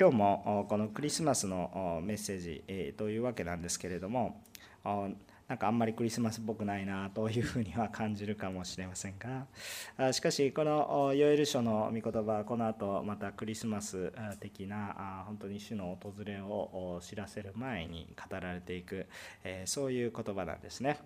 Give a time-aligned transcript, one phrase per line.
[0.00, 4.40] 今日もこのクリスマスのメッセージというわけなんですけれども
[4.84, 19.08] なんかあんまりクリスマスっぽくないなというふうには感じるかもしれませんがしかしこのヨエル書の御言葉はこの後またクリスマス的な本当に主の訪れを知らせる前に語られていく
[19.64, 21.00] そういう言葉なんですね。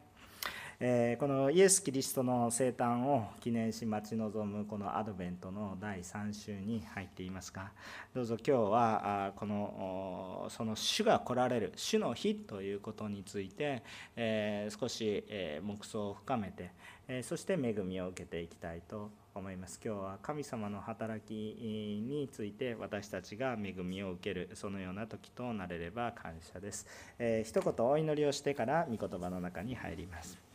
[0.84, 7.70] えこのイエス・キリストの生誕を記念し待ち望むこのアドベントの第3週に入っていますが
[8.12, 13.84] どうぞ今日はこのその主が来られる主の日ということについて、
[14.16, 15.24] え少し
[15.62, 16.72] 黙想を深めて
[17.06, 19.80] えそして恵みを受けていきたいと思います。
[19.84, 26.86] 今日は神様の働きについて私たちが恵みを受けるそのような時となれれば感謝です、
[27.20, 30.51] えー、一言お祈りをしてから御言葉の中に入ります。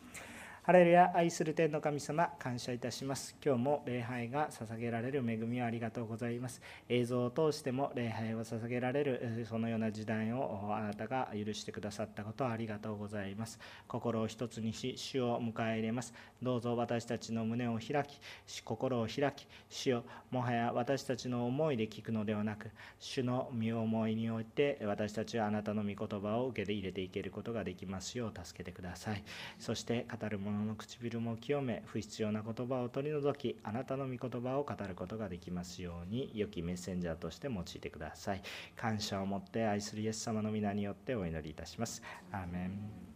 [0.68, 3.34] ハレルヤ愛する天の神様感謝いたします。
[3.42, 6.60] 今日も礼拝が捧げられる恵みをありがとうございます。
[6.90, 13.58] 映像を通しても礼拝を捧げられるそのような時代をあなたが許してくださったことをありがとうございます。
[13.86, 16.12] 心を一つにし主を迎え入れます。
[16.42, 18.20] どうぞ私たちの胸を開き
[18.62, 29.24] 心を開き主よもはや私たちの思いで聞くのではなく主の身思いにおいて私たちはあなたの御言葉を受け入れていけることができますよう助けてください。
[29.58, 38.42] そして語る者の唇も清め不必要な言葉を取り除きあなたの御言葉を語ることができますように良きメッセンジャーとして用いてください。
[38.76, 42.02] 感謝を持って愛するイエス様の皆によってお祈りいたします。
[42.32, 43.08] アーメン。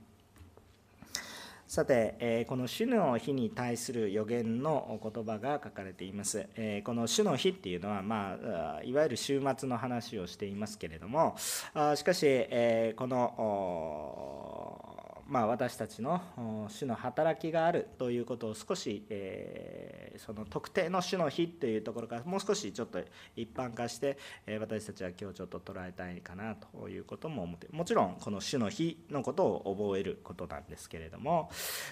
[1.72, 6.46] さて、えこの主の日に対する予言の言葉が書かれています。
[6.54, 8.36] えこの主の日っていうのは、ま
[8.78, 11.34] あ、いわゆる週末の話をしていますけれども、
[11.96, 14.71] しかし、えこの
[15.28, 16.20] まあ、私たちの
[16.68, 23.00] 主の働きがあるということを少し、えー、その特定の主の日というところからもう少しちょっと
[23.36, 31.50] 一般化して、えー、私たちは今日ちょっと捉えたいかなということも思ってもちろんこの主の日のことを覚えることなんですけれども。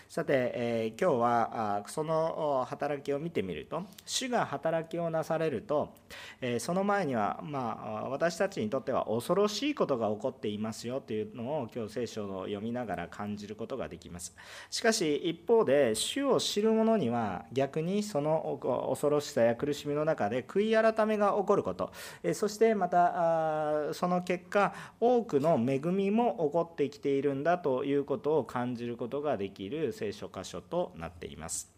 [0.09, 5.95] さて、えー、今日はその働きを見てみると主が働きをなされると、
[6.41, 14.35] えその前には、まあ、私たちにとっては恐ろしいことが起こっていますよというのを今日聖書を読みながら感じ感じることができます
[14.71, 18.59] しかし一方で主を知る者には逆にその
[18.89, 21.93] 恐ろしさや苦しみの中で悔い改めが起こること
[22.35, 31.71] そしてまたその結果多くの恵みも起こってきているんだということを感じることができる聖書箇所となっています。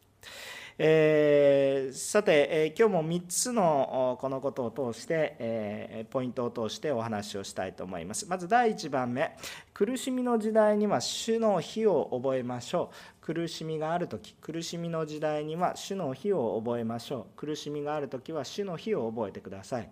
[0.79, 8.27] えー、さて、えー、今日も3つのこのことを通して、えー、ポイントを通してお話をしたいと思います。
[8.29, 9.37] まず第1番目、
[9.75, 12.91] 苦しみの時代には主の日を覚えましょ
[13.23, 13.25] う。
[13.25, 17.37] 苦しみがあるとき、苦しみの時代には主の日を覚えましょう。
[17.37, 19.91] 苦しみがあるときは主の日を覚えてください。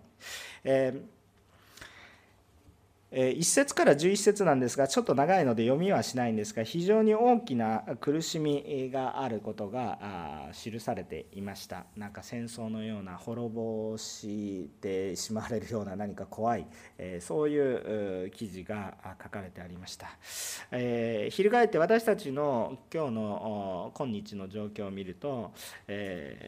[0.63, 1.20] えー
[3.11, 11.85] 1節から11節なんですがちょっと長いので読みはしないんですが非常に大きな苦しみがあることが記されていました。
[11.97, 16.65] なんか戦争のような滅ぼしてしまわれるような何か怖い
[17.19, 20.07] そういう記事が書かれてありました、
[20.71, 25.51] 翻って私たちの今日の今日の状況を見ると、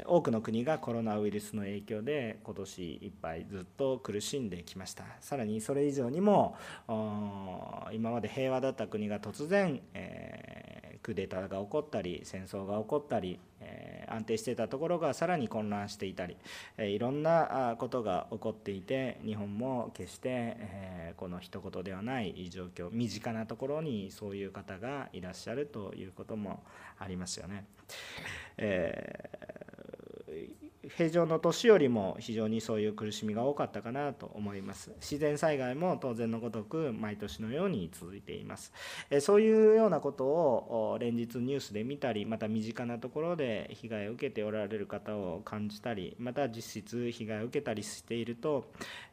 [0.06, 5.04] 多くの国がコロナウイルスの影響で今年いっぱいずっと苦しんできました。
[5.20, 6.53] さらにそれ以上にも
[6.88, 16.38] 今まで平和だった国が突然、えー、クーデターが起こったり戦争が起こったり、えー、安定していたところがさらに混乱していたり、
[16.78, 26.64] えー、いろんなことが起こっていて日本も決して、えこの一言ではない状況身近なところにそういう方がいらっしゃるということも
[27.00, 27.66] ありますよね。
[28.58, 38.74] えー平常の年よりも非常にそういう苦しみが多かったかなと思います自然災害も当然のごとく毎年のように続いています
[39.22, 48.66] そういうようなことを連日ニュースで見たりまた身近なところで被害を受けておられる方を感じたりまた実質被害を受けたりしていると、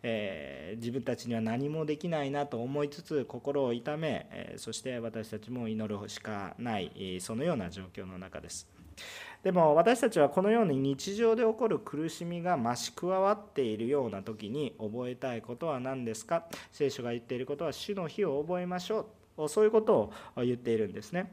[0.02, 8.69] えー、自分たちには何もできないなと思いつつ心を痛め、そして私たちも祈るしかないそのような状況の中です。
[9.42, 16.44] でも私たちはこのように日常で起こる苦しみが増し加わっているような時に覚えたいことは何ですか？
[16.70, 19.06] 聖書が言っていることは主の日を覚えましょ
[19.38, 21.32] うそういうことを言っているんですね。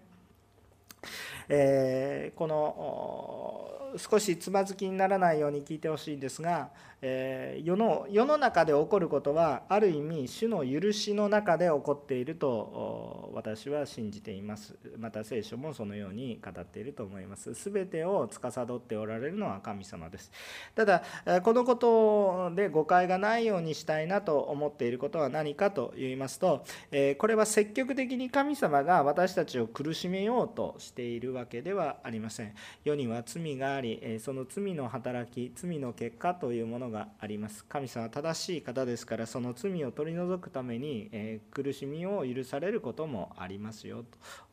[1.49, 6.69] えー、この少しつまずきにならないように聞いてほしいんですが、
[7.01, 14.75] え世の世の中で起こることはある意味主の許しの中で起こっていると私は信じています。
[14.97, 17.53] また聖書もそのように語っていると思います。
[17.53, 20.31] 全てを司っておられるのは神様です。
[20.73, 21.03] ただ
[21.43, 32.55] このことで誤解がないようにしたいなと思っていることは何かと言いますとえこれは積極的に神様が私たちを苦しめようとしているわけではありません。
[32.83, 37.63] 世には罪がありその罪の働き罪の結果というもののがあります。
[37.65, 44.03] 神様は正しい方ですからその罪を取り除くために、え苦しみを許されることもありますよ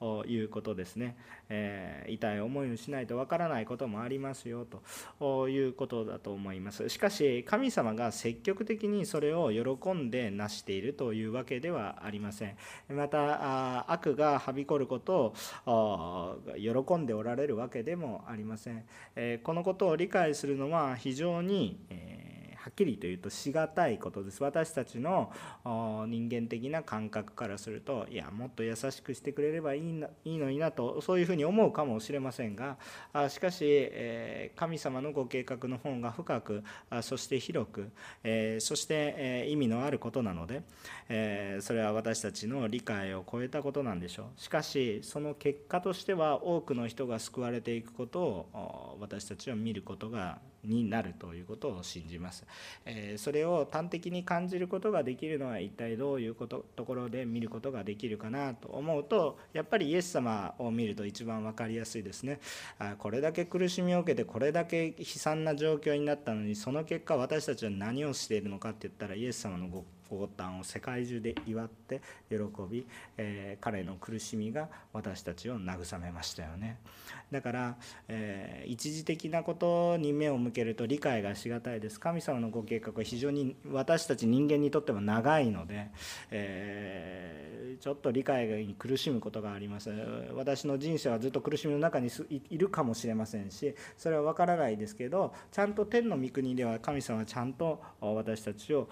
[0.00, 1.16] ということですね、
[1.48, 4.66] えー、痛い思いをしないとわからないこともありますよ
[5.20, 6.88] ということだと思います。
[6.88, 12.56] しかし神様が積極的にそれを喜んで成しているというわけではありません。
[12.88, 15.34] また悪がはびこること
[15.66, 18.84] を喜んでおられるわけでもありません、
[19.16, 22.33] えこのことを理解するのは非常に、え
[22.64, 24.42] はっきりと言うとしがたいことです。
[24.42, 25.30] 私たちの
[26.08, 32.78] 人間的な感覚からするといやもっと優しくしてくれればいいないいのになとそういうふうに思うかもしれませんが
[33.28, 36.64] しかし、え神様のご計画の方が深く
[37.02, 37.90] そして広く、
[38.22, 40.62] えそして、え意味のあることなので、
[41.10, 44.40] えそれは私たちの理解を超えたことなんでしょう。
[44.40, 52.44] しかしその結果としては多くの人が救われていくことを私たちは見ることがになるということを信じます。
[52.84, 62.40] えそれを端的に感じることができるのは一体どういうことところで見ることができるかなと思うとやっぱりイエス様を見ると一番分かりやすいですね。
[62.78, 69.84] あこれだけ苦しみを受けてこれだけ悲惨な状況になったのにその結果私たちは何をしているのかって言ったらイエス様のご
[70.18, 72.36] 降誕を世界中で祝って喜
[72.70, 76.78] び、えー、彼の苦しみが私たちを慰めましたよね。
[77.30, 77.76] だから、
[78.08, 81.98] えー、一時的なことに目を向けると理解がしがたいです。
[81.98, 85.90] 神様のご計画は非常に私たち人間にとっては長いので、
[86.30, 89.90] えー、ちょっと理解に苦しむことがあります。
[90.34, 92.10] 私の人生はずっと苦しみの中に
[92.50, 98.88] いるかもしれませんしそれは分からないですけどちゃんと天の御国では神様はちゃんと私たちを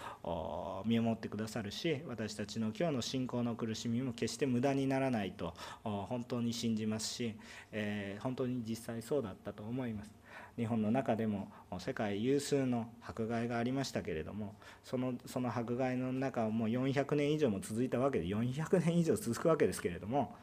[0.87, 5.55] 見守ってくださるし私たちの今日の信仰の苦しみも決して無駄にならないと
[5.85, 7.35] 本当に信じますし、
[7.73, 10.11] えー、本当に実際そうだったと思います。
[10.57, 14.55] 日本の中でも世界有数の迫害がありましたけれども
[14.85, 20.35] そのその迫害の中をもう400年以上も続いたわけで400年以上続くわけですけれども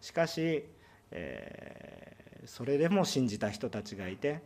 [0.00, 0.64] しかし、
[1.10, 4.40] えー、それでも信じた人たちがいて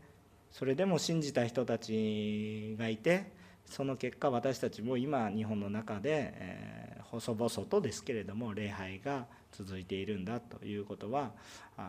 [0.51, 3.31] それでも信じた人たちがいて
[3.71, 11.31] その結果私たちも今日本の中で、えー、細々とですけれども礼拝が続いているんだということは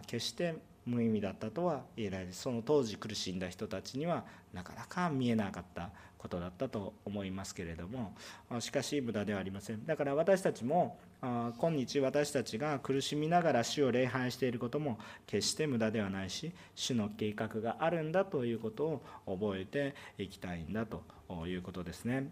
[0.07, 0.56] 決して
[0.86, 2.42] 無意味だったとは言えないです。
[2.42, 8.13] その当時苦しんだ人たちにはなかなか見えなかったことだったと思いますけれども
[8.60, 9.86] しかし無駄ではありません。
[9.86, 21.04] だから私たちも今日私たちが苦しみながら主を礼拝していることも決して無駄ではないし主の計画があるんだということを覚えていきたいんだと
[21.48, 22.30] いうことですね。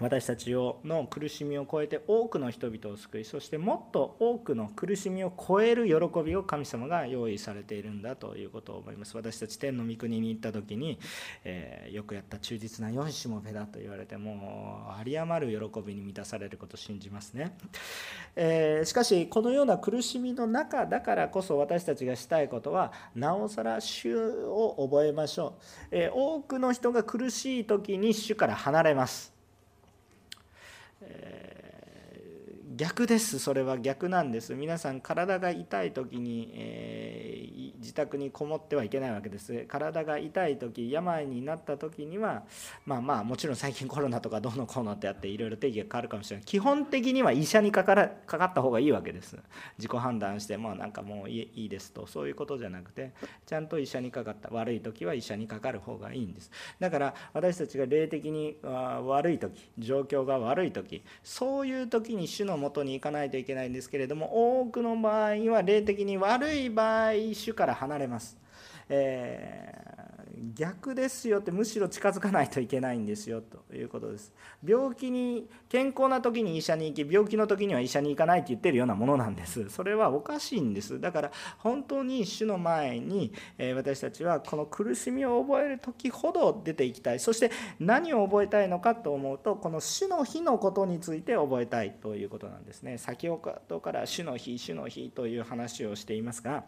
[0.00, 9.16] 私たちをの苦しみを超えて多くの人々を救いそしてもっと多くの苦しみを超える喜びを神様が用意されているんだということを思います。
[9.16, 10.98] 私たち天の御国に行った時に、
[11.44, 17.56] えー、よくやった忠実な4しもべだと言われても有り余る喜びに満たされることを信じますね、
[18.34, 29.35] えー、しかしこのような苦しみの中だからこそ私たちがしたいことはなおさら主を覚えましょう、えー、多くの人が苦しい時に主から離れます。
[31.02, 31.65] え
[32.74, 33.38] 逆です。
[33.38, 34.52] それは逆なんです。
[34.54, 39.66] 皆さん体が痛い時に、えー、自宅にこもってはいけないわけです。
[39.68, 42.42] 体が痛い時病になった時には
[42.84, 46.44] まあまあもちろん最近コロナとかどうのこうのってあっていろいろ定義が変わるかもしれない。
[46.44, 49.36] 基本的には医者にかからかかった方がいいわけです。
[49.78, 52.08] 自己判断してもなんかもういいですと。
[52.08, 53.12] そういうことじゃなくて
[53.46, 54.48] ちゃんと医者にかかった。
[54.50, 56.50] 悪い時は医者にかかる方がいいんです。
[56.80, 68.36] だから私たちが霊的に悪い時状況が悪い時そういう時に主の元に行かないといけないんですけれども多くの場合は霊的に悪い場合主から離れます。
[68.88, 69.95] え
[70.54, 74.32] 逆ですよってむしろ近づかないといけないんですよということです。
[74.64, 79.68] 病気に健康な時に医者に行き病気の時には医者に行かないって言ってるようなものなんです。
[79.70, 81.00] それはおかしいんです。
[81.00, 87.20] だから本当に主の前に、え私たちはこの苦しみを覚える時ほど出ていきたい。
[87.20, 87.50] そして
[87.80, 92.98] 何を覚えたいのかと思うとこの主の日のことについて覚えたいということなんですね。
[92.98, 96.64] 先ほどから主の日主の日という話をしていますが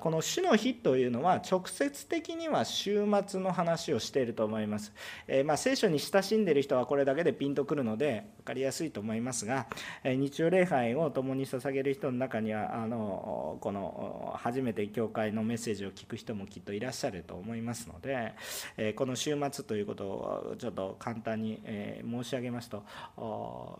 [0.00, 4.92] この主の日というのは直接的には週末の話をしていると思います。
[5.26, 9.66] えまあ、聖書に親しんでいる人はこれだけでピンとくるので分かりやすいと思いますが、
[10.04, 18.32] え日曜礼拝を共に捧げる人の中にはあのこの初めて教会のメッセージを聞く人もきっといらっしゃると思いますので、
[18.76, 22.84] えこの週末ということをちょっと簡単に、え申し上げますと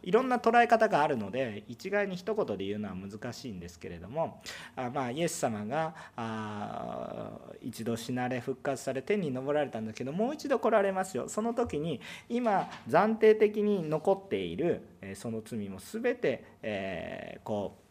[0.02, 4.42] いろんな捉え方があるので一概に一言で言うのは難しいんですけれども
[4.76, 11.28] あまあイエス様があ一度死なれ復活され天に昇られたんだけどもう一度来られますよ。
[11.28, 14.82] その時に今暫定的に残っている
[15.14, 17.82] その罪も全て、えー、こう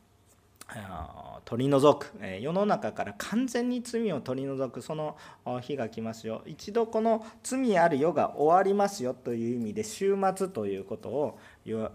[1.44, 2.14] 取り除く。
[2.40, 4.82] 世の中から完全に罪を取り除く。
[4.82, 5.18] その
[5.62, 6.44] 日が来ますよ。
[6.46, 11.90] 一度この罪ある世が終わりますよという意味で終末ということを言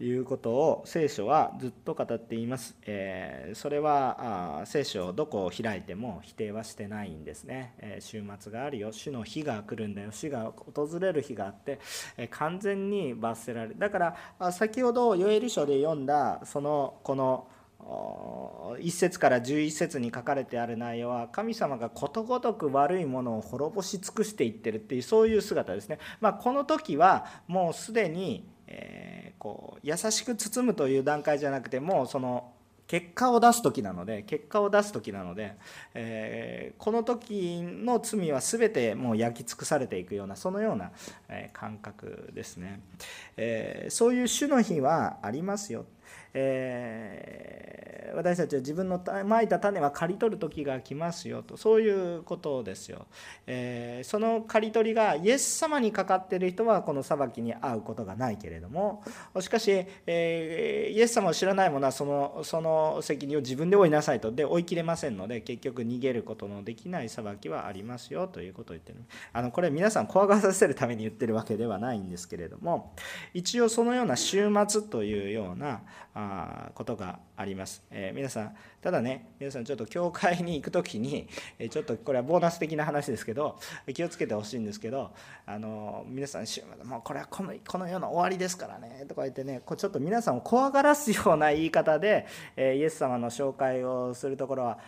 [0.00, 2.76] いうことを聖書はずっと語っています。
[2.86, 7.74] えー、それはあ聖書をどこを開いても否定はしてないんですね。
[7.78, 11.80] えー、週末があるよ、主の日が来るんだよ、死が訪れる日があって、
[12.16, 13.78] えー、完全に罰せられる。
[13.78, 17.48] だから先ほどヨエル書で読んだそのこの
[17.80, 25.98] 1節から11節に書かれてある内容は神様がことごとく悪いものを滅ぼし尽くしていってるっていうそういう姿ですね。
[26.20, 32.52] まあ、この時はもうすでにえー、こう優しく包むという段階じゃなくてもその
[32.86, 35.56] 結果を出す時なので結果を出す時なので、
[35.92, 40.90] えー、この時の罪は全てもう焼き尽くされていくようなそのような、
[41.28, 42.80] え感覚ですね、
[43.36, 45.84] えー、そういう種の日はありますよ。
[46.34, 53.06] えー、私たちは自分のまいた種は刈り取る時が来ますよとそういうことですよ、
[53.46, 59.02] えー、その刈り取りがイエス様にかかってる人はこの裁きに遭うことがないけれども
[59.40, 64.32] しかし、えー、イエス様を知らない者はそのその責任を自分で負いなさいと。
[64.32, 68.98] で追いきれませんので結局逃げることのできない裁きはありますよということを言ってる。
[69.32, 72.94] あのこれ皆さん怖がらせるために言ってるわけではないんですけれども
[73.34, 75.82] 一応そのような終末というような
[76.14, 81.28] あことがあります、えー、皆さんただね皆さんちょっと教会に行く時に
[81.70, 83.58] ちょっとこれはボーナス的な話ですけど
[83.94, 85.10] 気をつけてほしいんですけど
[85.46, 86.44] あの皆さん
[86.86, 92.26] もうこれはこのこの世の終わりですからねとか言ってねこうちょっと皆さんを怖がらすような言い方で、
[92.56, 94.78] えイエス様の紹介をするところは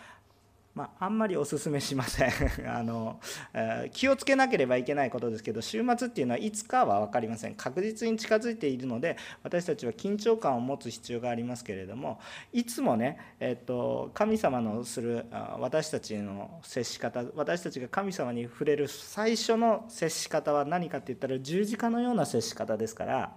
[0.73, 2.31] まあ、あんまりお勧めしません。
[2.67, 3.19] あの、
[3.53, 7.55] えー、気をつけなければいけないことですけど週末っていうのはいつかは分かりません。
[7.55, 12.19] 確実に近づいているので私たちは緊張感を持つ必要がありますけれども
[12.53, 15.25] いつもね、えーと、神様のする
[15.59, 23.35] 私たちの接し方私たちが神様に触れる最初の接し方は何かって言ったら十字架のような接し方ですから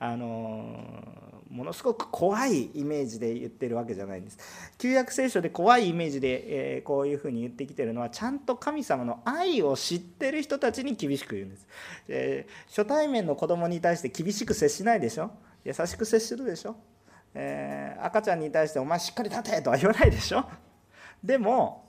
[0.00, 0.74] あの
[1.50, 4.38] ものすごく怖いイメージで言ってるわけじゃないんです。
[4.78, 11.66] 旧約聖書で怖いイメージで、えこういうふうに言ってきてるのはちゃんと神様の愛を知ってる人たちに厳しく言うんです、
[12.08, 15.30] え初対面の子供に対して厳しく接しないでしょ？
[15.64, 16.76] 優しく接するでしょ、
[17.34, 20.44] えー、赤ちゃんに対して「お前しっかり立て!」とは言わないでしょ？
[21.24, 21.88] でも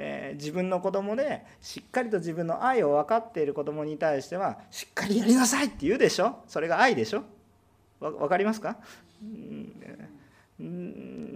[0.00, 6.44] えー、自分の子供でしっかりと自分の愛を分かっている子供に対してはしっかりやりなさいって言うでしょ？
[6.46, 7.24] それが愛でしょ？
[8.00, 8.78] 分かりますか？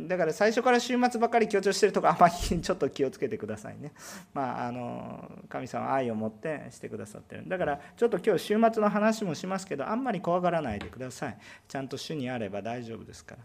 [0.09, 3.93] だから最初から週末ばかり強調してるとこあまりちょっと気をつけてくださいね。
[4.35, 7.45] まあ、あの神様は愛を持ってしてくださってる。
[7.47, 11.39] だからちょっと今日週末の話もしますけどあんまり怖がらないでください。
[11.69, 13.43] ちゃんと主にあれば大丈夫ですから。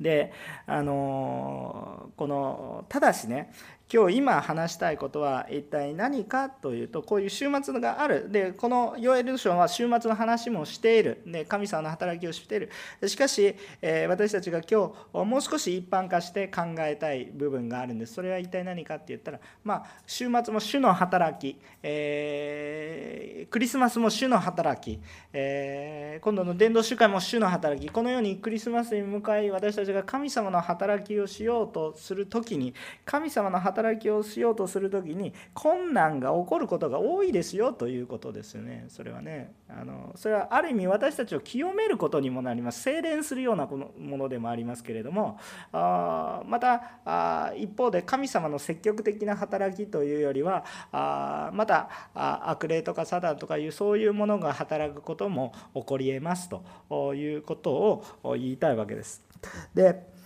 [0.00, 0.32] で
[0.66, 3.52] あのこのただしね
[3.90, 8.30] 今日今話したいことは一体何かというとこういう週末がある。
[8.30, 11.22] でこのヨエル書は週末の話もしている。
[11.26, 12.70] で神様の働きをしている。
[13.08, 18.12] しかし、え、私たちが今日もう少し一般化して考えたい部分があるんです。
[18.12, 25.00] それは一体何かって言ったらまあ週末も主の働き、えー、クリスマスも主の働き、
[25.32, 27.88] えー、今度の伝道集会も主の働き。
[27.88, 32.74] このようにクリスマスに向かい私たちが神様の働きをしようとする時に
[33.06, 45.38] 神様の働き働きをしようとする時に困難が起こることが多いですよということですよねそれはねあのそれはある意味私たちを清めることにもなります精錬するようなものでもありますけれども
[45.72, 57.70] あまたあ一方で神様の積極的な働きというよりはあまたあ悪霊とかサタンとかいうそういうものが働くことも起こりえますということ
[58.24, 59.22] を言いたいわけです。
[59.74, 60.17] で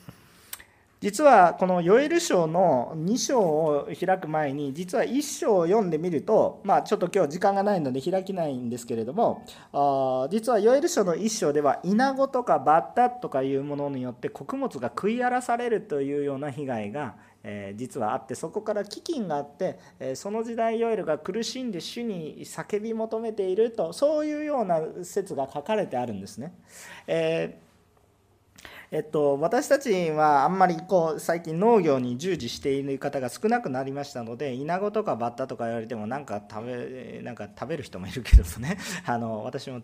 [1.02, 26.54] 実はこのヨエル書の2章を開く前に実は1章を読んでみるとまあちょっと今日時間がないので開きないんですけれどもあ実はヨエル書の1章ではイナゴとかバッタとかいうものによって穀物が食い荒らされるというような被害がえ実はあってそこから飢饉があって、えその時代ヨエルが苦しんで主に叫び求めているとそういうような説が書かれてあるんですね。
[27.06, 27.58] え
[28.94, 38.76] えっと、私たちはあんまりこう最近農業に従事している方が少なくなりましたのでイナゴとかバッタとか言われてもなんか食べなんか食べる人もいるけどね。
[39.06, 39.80] あの私も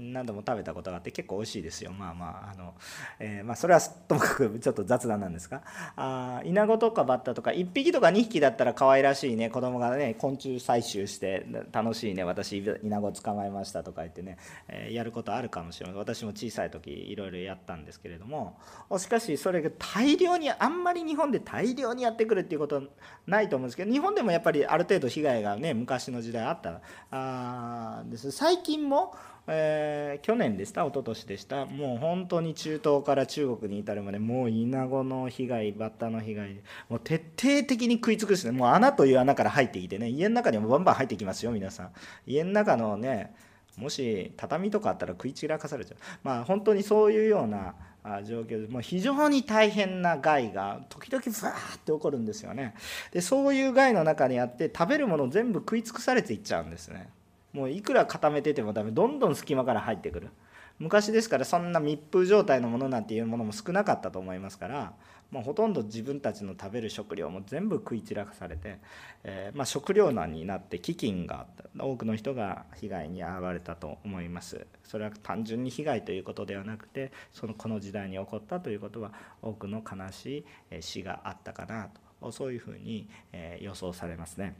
[0.00, 1.92] 何度も食べたことがあって結構美味しいですよ。
[1.92, 2.74] まあまああの、
[3.18, 5.62] えー、まあ、それはともかくちょっと雑談なんですが。
[5.96, 9.50] あイナゴとかバッタとか1匹とか2匹だったら可愛らしいね。
[9.50, 12.24] 子供がね昆虫採集して楽しいね。
[12.24, 14.38] 私イナゴ捕まえましたとか言ってね、
[14.68, 18.58] えー、やることあるかもしれない私も小さい時いろいろやったんですけれども。
[18.98, 22.82] しかしそれが大量にあんまり日本で大量にやってくるっていうこと
[23.26, 26.80] ないと思うんですけど日本でもやっぱりある程度被害がね昔の時代あった。
[27.10, 28.30] あです。
[28.30, 29.14] 最近も
[29.46, 31.66] えー、去年でした一昨年でした。
[31.66, 41.90] もう本当に中東から中国に至るまでもうイナゴの被害バッタの被害もう徹底的に食い尽くしてもう穴という穴から入ってきてね家の中にもバンバン入ってきますよ皆さん。
[42.26, 43.34] 家の中のね
[43.76, 45.98] もし畳とかあったら食い散らかされちゃう。
[46.22, 47.74] まあ本当にそういうような
[48.24, 52.74] 状況でもう非常に大変な害が時々ブワーって起こるんですよね。
[53.12, 57.08] でそういう害の中にあって食べるもの全部食い尽くされていっちゃうんですね。
[57.52, 58.90] もういくら固めててもダメ。
[58.90, 60.30] どんどん隙間から入ってくる。
[60.78, 64.94] 昔ですからそんな密封状態のものなんていうものも少なかったと思いますから、
[65.30, 68.78] まあ、ほとんど自分たちの食べる食料も全部食い散らかされて、
[69.22, 71.84] えー、まあ、食糧難になって飢饉があった。
[71.84, 74.66] 多くの人が被害に遭われたと思います。
[74.84, 82.09] それは単純に被害ということではなくてそのこの時代に起こったということは多くの悲しい死があったかなと。
[82.30, 83.08] そういうふうに
[83.60, 84.54] 予想されますね。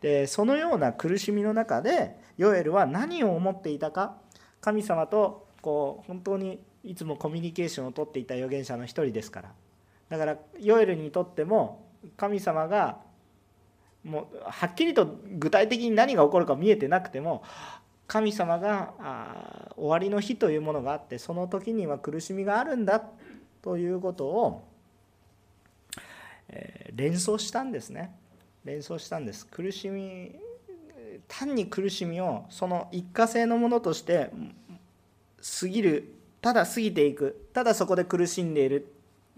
[0.00, 4.16] でそのような苦しみの中でヨエルは何を思っていたか
[4.60, 9.52] 神様とこう本当にいつもコミュニケーションをとっていた預言者の一人ですから
[10.08, 12.98] だからヨエルにとっても神様が
[14.04, 15.06] もうはっきりと
[15.38, 17.44] 具体的に何が起こるか見えてなくても
[18.08, 18.92] 神様が
[19.76, 23.02] 終わりの日というものがあってその時には苦しみがあるんだ
[23.62, 24.62] ということを
[26.52, 28.14] え連想したんですね。
[28.64, 29.46] 連想したんです。
[29.46, 30.32] 苦しみ
[31.28, 34.30] 単に苦しみをその一過性のものとして
[35.60, 38.92] 過ぎるただ過ぎていくただそこで苦しんでいる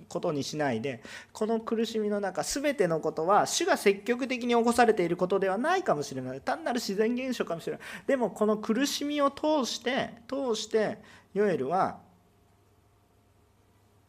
[0.09, 6.41] ことにしないでこの苦しみの中全てのことは主が積極的に起こされていることではないかもしれない。
[6.41, 7.81] 単なる自然現象かもしれない。
[8.07, 10.99] でもこの苦しみを通して通して
[11.33, 11.99] ヨエルは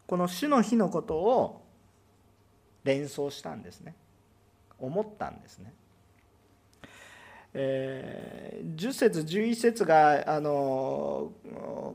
[0.07, 1.64] この主の日のことを
[2.85, 3.93] 連想したんですね
[4.79, 5.73] 思ったんですね。
[7.57, 11.31] えー、10節11節があの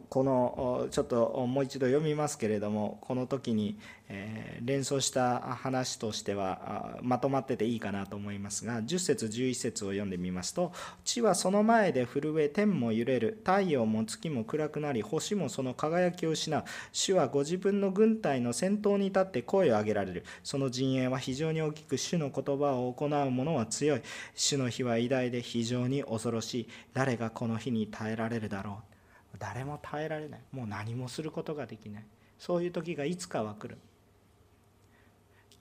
[0.09, 10.73] このちょっともう一度読みますけれどもこの時に、えー、連想した話としてはまとまってていいかなと思いますが10節11節を読んでみますと
[11.05, 13.39] 「地はその前で震え天も揺れる。
[13.45, 16.65] 太陽も月も暗くなり星もその輝きを失う。
[16.93, 20.25] 主はご自分の軍隊の先頭に立って声を上げられる。
[20.43, 24.03] その陣営は非常に大きく主の言葉を行う者は強い。
[24.35, 26.69] 主の日は偉大で非常に恐ろしい。
[26.95, 28.83] 誰がこの日に耐えられるだろ
[29.35, 29.37] う。
[29.39, 30.41] 誰も耐えられない。
[30.53, 32.05] もう何もすることができない。
[32.39, 33.79] そういう時がいつかは来る。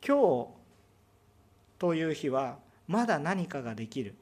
[0.06, 0.48] 今日
[1.80, 4.14] という日はまだ何かができる。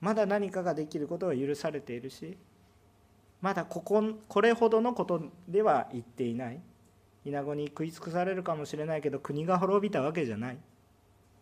[0.00, 2.36] まだ何かができることが許されているし
[3.40, 6.60] まだこここれほどのことでは言っていない。
[7.24, 10.58] 稲子に食い尽くされるかもしれないけど国が滅びたわけじゃない。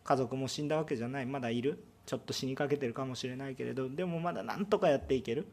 [0.02, 1.26] 家族も死んだわけじゃない。
[1.26, 1.84] まだいる。
[2.10, 5.46] ちょっと死にかけてるかもしれないけれどでもまだなんとかやっていける。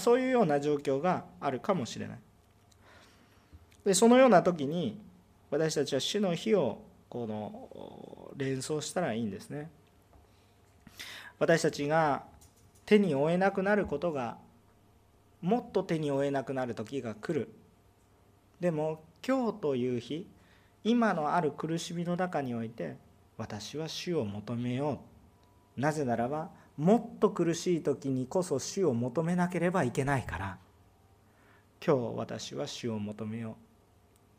[0.00, 2.18] そういうような状況があるかもしれない。
[3.84, 4.98] でそのような時に
[5.50, 9.68] 私たちは主の日をこの連想したらいいんですね。
[11.38, 12.24] 私たちが
[12.86, 14.38] 手に負えなくなることが
[15.42, 17.50] もっと手に負えなくなる時が来る。
[18.60, 20.26] でも今日という日
[20.84, 22.96] 今のある苦しみの中において
[23.36, 25.15] 私は主を求めよう。
[25.76, 30.58] なぜならばもっと苦しい時にこそ主を求めなければいけないから。
[31.84, 33.54] 今日私は主を求めよう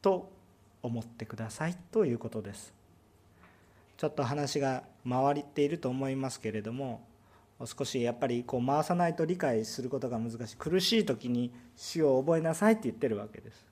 [0.02, 0.32] と
[0.82, 2.74] 思ってくださいということです。
[3.98, 7.02] ちょっと話が回っていると思いますけれども
[7.66, 10.56] 少しやっぱりこう回さないと理解することが難しい。
[10.58, 13.66] 苦しい時に主を覚えなさいって言ってるわけです。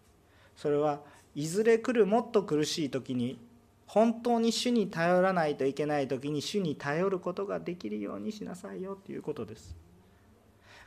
[0.56, 1.02] それは
[1.36, 3.40] いずれ来るもっと苦しい時に
[3.88, 9.76] 本当に主に頼らないといけない時に主に頼ることができるようにしなさいよということです。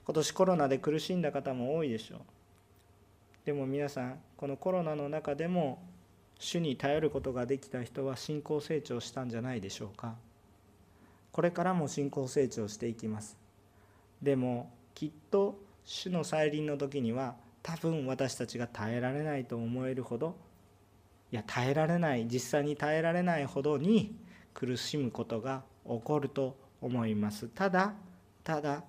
[0.04, 2.20] 今年コロナで苦しんだ方も多いでしょう。
[3.44, 5.82] でも皆さんこのコロナの中でも
[6.38, 10.16] 主に頼ることができた人は信仰成長したんじゃないでしょうか。
[11.32, 13.37] これからも信仰成長していきます。
[14.20, 20.37] でもきっと主の再臨の時には多分私たちが耐えられないと思えるほど
[21.31, 24.17] いや耐えられない実際に耐えられないほどに
[24.55, 27.49] 苦しむことが起こると思います。
[27.49, 27.95] ただ
[28.43, 28.83] ただ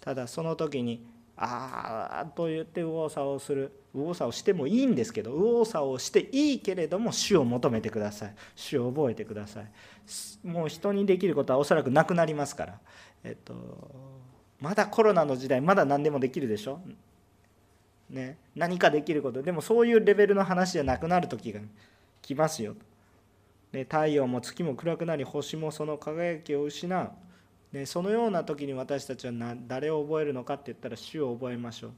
[0.00, 1.04] ただその時に
[1.36, 8.34] ああと言って右往左往する右往左往してもいいんですけど右往左往していいけれども主を求めてください。
[8.54, 10.46] 主を覚えてください。
[10.46, 12.80] もう人にできることはおそらくなくなりますから。
[13.24, 13.54] えっと
[14.60, 16.80] まだコロナの時代まだ何でもできるでしょ？
[18.10, 21.60] ね何かできることでもそういうレベルの話じゃなくなる時が
[22.22, 22.74] 来ますよ、
[23.72, 27.10] ね、太陽も月も暗くなり星もその輝きを失う。
[27.72, 29.32] ね、そのような時に私たちは
[29.66, 31.90] 誰を覚えるのかって言ったら主を覚えましょう。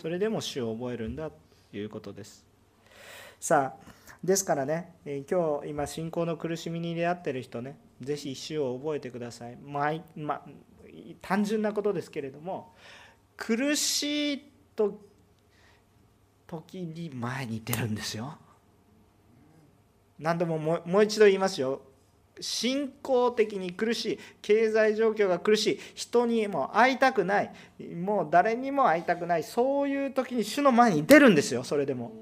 [0.00, 1.36] それでも主を覚えるんだと
[1.76, 2.46] いうことです。
[3.40, 4.92] さあですからね
[5.30, 10.42] 今日今信仰の苦しみに出会ってる人ね是非主を覚えてください、まま
[11.22, 12.74] 単純なことですけれども
[13.36, 14.49] 苦しい
[14.80, 14.98] と
[16.46, 18.38] 時に前に出るんですよ。
[20.18, 21.82] 何度ももう一度言いますよ。
[22.40, 24.18] 信仰的に苦しい。
[24.40, 25.80] 経済状況が苦しい。
[25.94, 27.52] 人にも会いたくない。
[27.94, 29.44] もう誰にも会いたくない。
[29.44, 31.62] そういう時に主の前に出るんですよ。
[31.62, 32.12] それでも。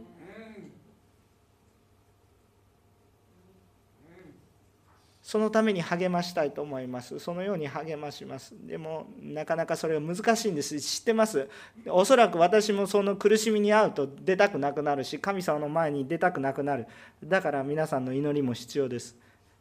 [5.29, 7.19] そのために励ましたいと思います。
[7.19, 8.55] そのように励まします。
[8.67, 10.81] でもなかなかそれは難しいんです。
[10.81, 11.51] 知ってます？
[11.91, 16.87] おそらく私もその苦しみに遭うと出たくなくなるし神様の前に出たくなくなる。
[17.23, 19.15] だから皆さんの祈りも必要です。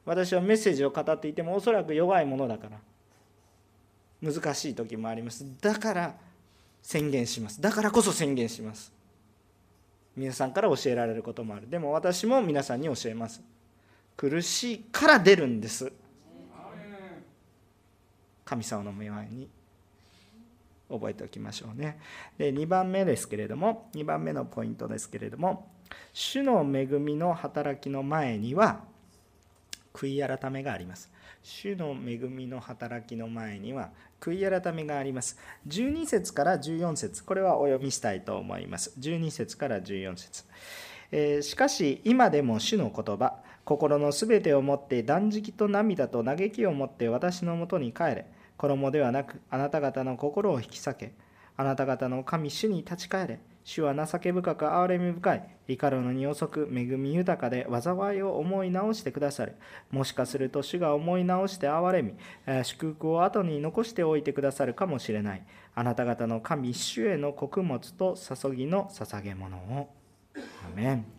[0.06, 5.46] 私はメッセージを語っていてもおそらく弱いものだから難しい時もあります。
[5.60, 6.16] だから
[6.82, 7.60] 宣言します。
[7.60, 8.90] だからこそ宣言します。
[10.16, 11.70] 皆さんから教えられることもある。
[11.70, 13.42] でも私も皆さんに教えます。
[14.18, 15.92] 苦しいから出るんです
[18.44, 19.48] 神様の前に
[20.90, 22.00] 覚えておきましょうね
[22.38, 25.70] で2番目ですけれども2番目のポイントですけれども
[26.14, 28.82] 主の恵みの働きの前には
[29.94, 31.12] 悔い改めがあります。
[31.42, 35.38] 主の恵みの働きの前には悔い改めがあります。
[35.68, 38.94] 12節から14節これはお読みしたいと思います。
[39.00, 40.44] 12節から14節
[41.10, 48.26] えー、しかし今でも主の言葉心のすべてをもって断食と涙と嘆きをもって私のもとに帰れ
[48.56, 51.14] 衣ではなくあなた方の心を引き裂け
[51.58, 59.58] あなた方の神主に立ち返れ主は情け深く憐れみ深い、怒るのに遅く、恵み豊かで災いを思い直してくださる。
[59.92, 62.14] もしかすると主が思い直して憐れみ、
[62.64, 65.44] 祝福を後に残しておいてくださるかもしれない。
[65.76, 69.90] あなた方の神主への穀物と注ぎの捧げ物を。
[70.66, 71.17] アメン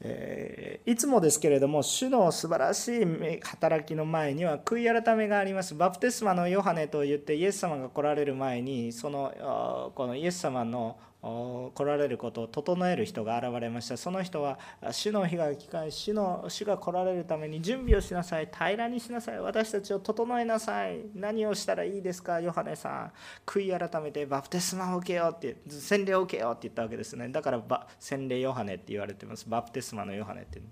[0.00, 5.74] えー、いつもですけれども主の素晴らしい働きの前には悔い改めがあります。
[5.74, 13.96] バプテスマのヨハネといってイエス様が来られる前にそのこのイエス様の来られることを整える人が現れました。
[13.96, 14.56] その人は
[14.92, 18.46] 主の日が来返し主の主が来られるために準備をしなさい。
[18.46, 19.40] 平らにしなさい。
[19.40, 21.00] 私たちを整えなさい。
[21.16, 22.40] 何をしたらいいですか？
[22.40, 23.12] ヨハネさん。
[23.44, 27.28] 悔い改めてバプテスマを受けようって洗礼を受けようって言ったわけですね。
[27.30, 27.62] だから
[27.98, 29.48] 洗礼ヨハネって言われてます。
[29.48, 30.62] バプテスマのヨハネって、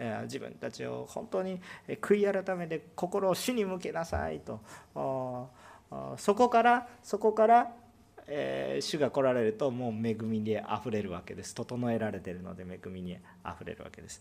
[0.00, 1.60] えー、自分たちを本当に
[2.00, 4.60] 悔い改めて心を主に向けなさいと。
[6.16, 7.70] そこからそこから
[8.26, 11.54] えー、主が来られるともう恵みであふれるわけです。
[11.54, 14.20] 整えられているので恵みにあふれるわけです、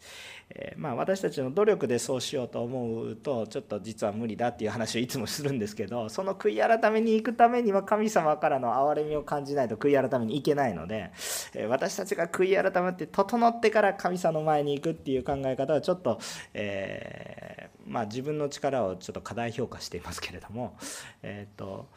[0.49, 11.11] えー、まあ、私たちの努力でそうしようと思うとちょっと実は無理だっていう話をいつもするんですけどその悔い改めに行くためには神様からの憐れみを感じないと悔い改めに行けないので、
[11.53, 16.19] えー、私たちが悔い改めて整ってから神様の前に行くっていう考え方はちょっと、
[16.53, 20.77] えまあ、自分の力をちょっと過大評価していますけれども
[21.23, 21.87] えっ、と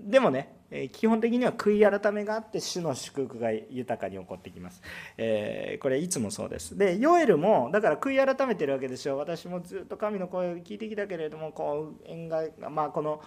[0.00, 0.54] でもね
[0.92, 4.80] 基本的には悔い改めがあって主の祝福が豊かに起こってきます、
[5.18, 6.78] えー、これいつもそうです。
[6.78, 9.18] でヨエルもだから悔い改めてるわけですよ。
[9.18, 13.20] 私もずっと神の声を聞いてきたけれどもこう縁がまあこの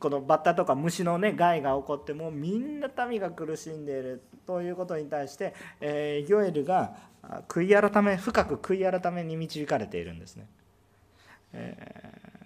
[0.00, 6.96] このバッタとか虫のね害が起こってもみんな民が苦しんでいるということに対して、えー、ヨエルが
[7.48, 10.46] 悔い改め深く悔い改めに導かれているんですね、
[11.52, 12.43] えー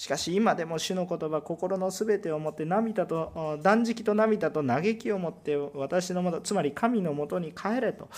[0.00, 8.08] しかし今でも主の言葉心のすべてをもって涙と断食と涙と嘆きをもって私のもとつまり神のもとに帰れと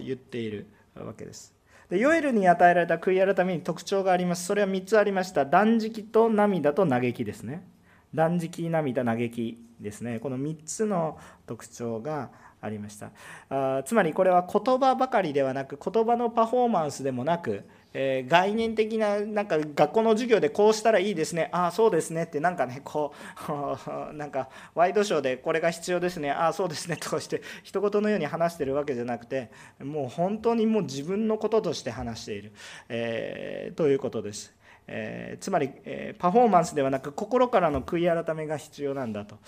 [0.00, 1.52] 言っているわけです。
[1.90, 4.46] でヨエルに与えられた悔い改めに特徴があります。
[4.46, 5.44] それは3つありました。
[5.44, 7.68] 断食と涙と嘆きですね。
[8.14, 10.20] 断食涙嘆きですね。
[10.20, 12.30] この3つの特徴が
[12.62, 13.10] ありました。
[13.50, 21.48] あつまりこれは言葉ばかりではなく言葉のパフォーマンスでもなくえー、概念的ななんか学校の授業でこうしたらいいですね。
[21.52, 23.12] ああそうですねってなんかねこ
[23.48, 26.30] う なんかワイドショーでこれが必要ですね。
[26.30, 26.96] ああそうですね。
[26.96, 32.52] とかして一言のように話してるわけじゃなくてもう本当にもう自分のこととして話している、
[32.88, 34.54] えー、ということです。
[34.92, 39.38] えー、つまり、えー、パフォーマンスではなく心からの悔い改めが必要なんだと。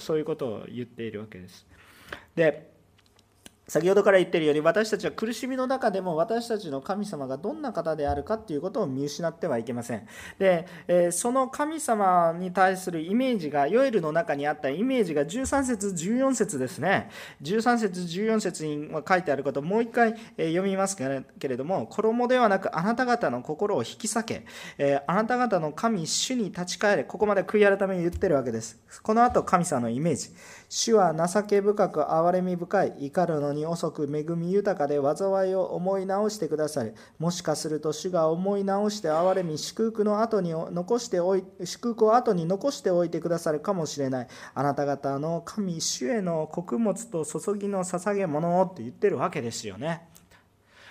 [0.00, 1.66] そういうことを言っているわけです。
[2.36, 2.73] で
[3.66, 10.06] 先ほどから言っているように私たちは苦しみの中でも私たちの神様がどんな方であるかということを見失ってはいけません。
[10.38, 17.08] で、えその神様に対するイメージがヨエルの中にあったイメージが13節14節ですね。
[17.42, 24.46] 13節14節に書いてあることをもう一回読みますけれども衣ではなくあなた方の心を引き裂け、
[24.76, 28.78] えあなた方の神主に立ち返れここまで悔い改めに言ってるわけです。
[29.02, 30.34] この後神様のイメージ。
[30.68, 44.28] 主は情け深く憐れみ深い怒るのに遅く恵み豊かで災いを思い直してくだされもしかすると主が思い直して憐れみ祝福の後に残しておい祝福を後に残しておいてくださるかもしれない。
[44.54, 50.08] あなた方の神主への穀物と注ぎの捧げ物をって言ってるわけですよね。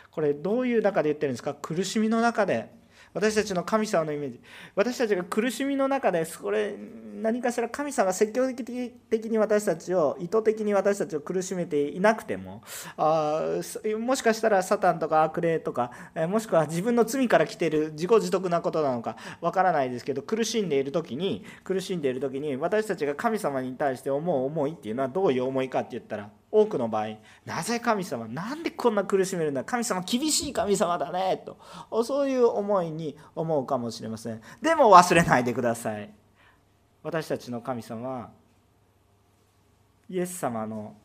[0.09, 1.53] これどういう中で言ってるんですか？
[1.53, 2.69] 苦しみの中で
[3.13, 4.41] 私たちの神様のイメージ。
[4.75, 6.75] 私たちが苦しみの中でそれ
[7.21, 12.61] 何かしら神様が積極的に私たちを意図的に私たちを苦しめていなくても
[12.97, 13.41] あ
[13.99, 15.91] もしかしたらサタンとか悪霊とか
[16.27, 31.57] もしくは自分の罪から来ている自己自得なことなのかわからないですけど苦しんでいる時に苦しんでいる時に私たちが神様に対して思う思いっていうのはどういう思いかって言ったら多くの場合なぜ神様なんでこんな苦しめるんだ神様厳しい神様だねと
[32.03, 34.39] そういう思いに思うかもしれません。
[34.61, 36.13] でも忘れないでください。
[37.01, 38.29] 私たちの神様は
[40.07, 40.95] イエス様の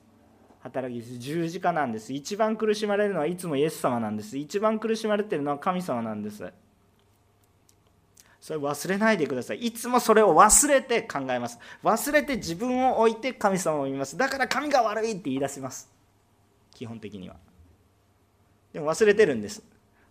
[0.61, 1.17] 働きです。
[1.17, 2.13] 十字架なんです。
[2.13, 4.37] 一番苦しまれるのはいつもイエス様なんです。
[4.37, 6.53] 一番苦しまれてるのは神様なんです。
[8.49, 9.59] それ忘れないでください。
[9.59, 11.59] いつもそれを忘れて考えます。
[11.85, 14.17] 忘れて自分を置いて神様を見ます。
[14.17, 15.91] だから神が悪いって言い出します。
[16.75, 17.37] 基本的には。
[18.73, 19.63] でも忘れてるんです。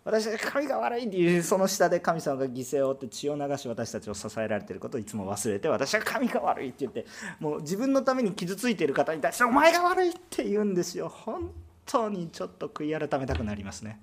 [0.04, 7.08] 私たち神が悪いっていうその下で神様が犠牲を負って血を流し私たちを支えられてることをいつも忘れて私は神が悪いって言って
[7.40, 11.10] もう自分のために傷ついている方に対してお前が悪いって言うんですよ。
[11.10, 11.52] 本
[11.88, 14.00] 当にちょっと悔い改めたくなりますね。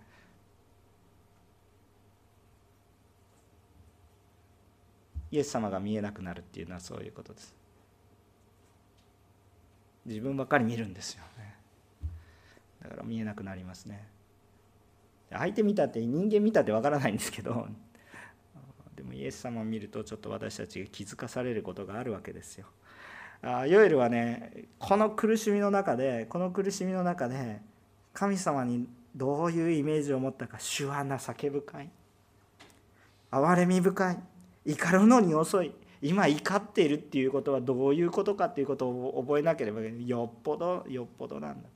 [5.35, 7.53] イエス様が見えなくなるっていうのはそういうことです。
[10.07, 11.57] 自分ばっかり見るんですよね。
[12.81, 14.07] だから見えなくなりますね。
[15.33, 17.67] 相手見たって人間見たってわからないんですけど
[18.95, 22.67] でもイエス様を見るとちょっと私たちが気づかされることがあるわけですよ。
[23.43, 27.61] あヨエルはねこの苦しみの中でこの苦しみの中で
[28.13, 31.91] 神様にどういうイメージを持ったか主は情け深い。
[33.33, 34.34] 憐れみ深い。
[34.65, 35.73] 怒るのに遅い。
[36.01, 41.69] 今怒っているっていうことはどういうことかっていうことを覚えなければよっぽどよっぽどなんだ。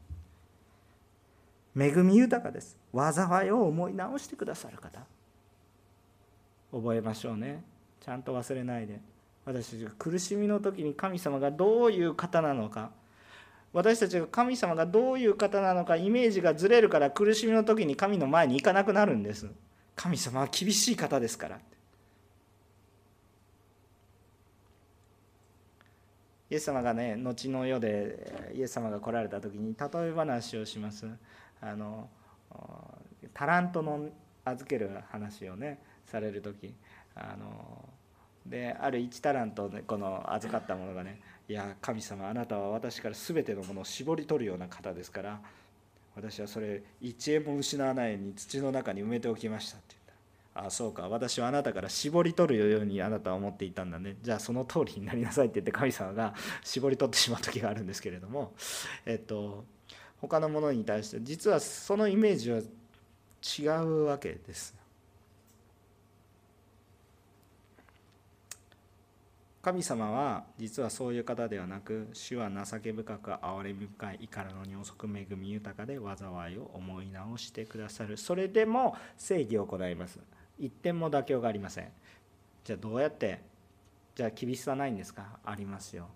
[1.80, 2.76] 恵み豊かです。
[2.94, 5.00] 災いを思い直してくださる方。
[6.72, 7.62] 覚えましょうね。
[8.00, 9.00] ちゃんと忘れないで。
[9.44, 12.90] 私たちが苦しみの時に神様がどういう方なのか。
[13.72, 19.46] 私たちが神様がどういう方なのかイメージがずれるから苦しみの時に神の前に行かなくなるんです。
[19.94, 21.60] 神様は厳しい方ですから。
[26.50, 31.06] イエス様がね後の世でイエス様が来られた時に例え話をします。
[31.60, 32.08] あの
[33.34, 34.08] タラントの
[34.44, 36.74] 預ける話をねされる時。
[37.14, 37.88] あの
[38.46, 45.40] である1タラントでこの預かったものがね「いや神様あなたは私から全てのものを絞り取るような方ですから
[46.14, 49.97] 私はそれ1円も失わないように土の中に埋めておきました」って。
[50.58, 51.08] ああそうか。
[51.08, 54.16] 私はあなたから絞り取るようにあなたは思っていたんだね。
[54.22, 58.54] じゃあその通りになりなさいって言って神様が 絞り取ってしまう時があるんですけれども。
[59.06, 59.64] えっと
[60.20, 64.76] 他のものに対して実はそのイメージは違うわけです。
[69.62, 78.16] 神様は実はそういう方ではなく主は情け深く憐れみ深い怒るのに遅く恵み豊かで災いを思い直してくださる。
[78.16, 80.18] それでも正義を行います。
[80.58, 81.88] 一点も妥協がありません。
[82.64, 83.40] じゃあどうやって
[84.14, 85.38] じゃあ厳しさないんですか？
[85.44, 86.08] ありますよ。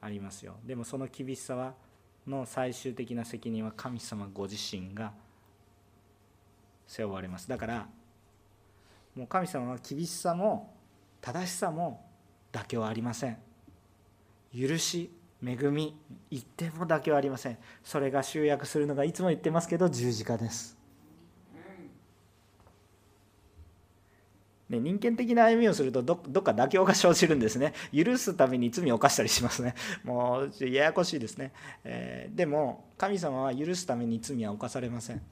[0.00, 0.56] ありますよ。
[0.64, 1.74] でもその厳しさは
[2.26, 5.12] の最終的な責任は神様ご自身が
[6.86, 7.48] 背負われます。
[7.48, 7.88] だから
[9.14, 10.74] もう神様は厳しさも
[11.20, 12.06] 正しさも
[12.52, 13.38] 妥協ありません。
[14.56, 15.10] 許し
[15.44, 15.94] 恵み
[16.30, 17.58] 言ってもだけはありません。
[17.84, 20.77] それが集約するのがいつも言ってますけど十字架です。
[24.68, 27.72] ね、人間的な歩みをするとどどっか妥協が生じるんですね。
[27.94, 29.74] 許すために罪を犯したりしますね。
[30.04, 31.52] もうややこしいですね、
[31.84, 35.22] えー、でも神様は許すために罪は犯されません。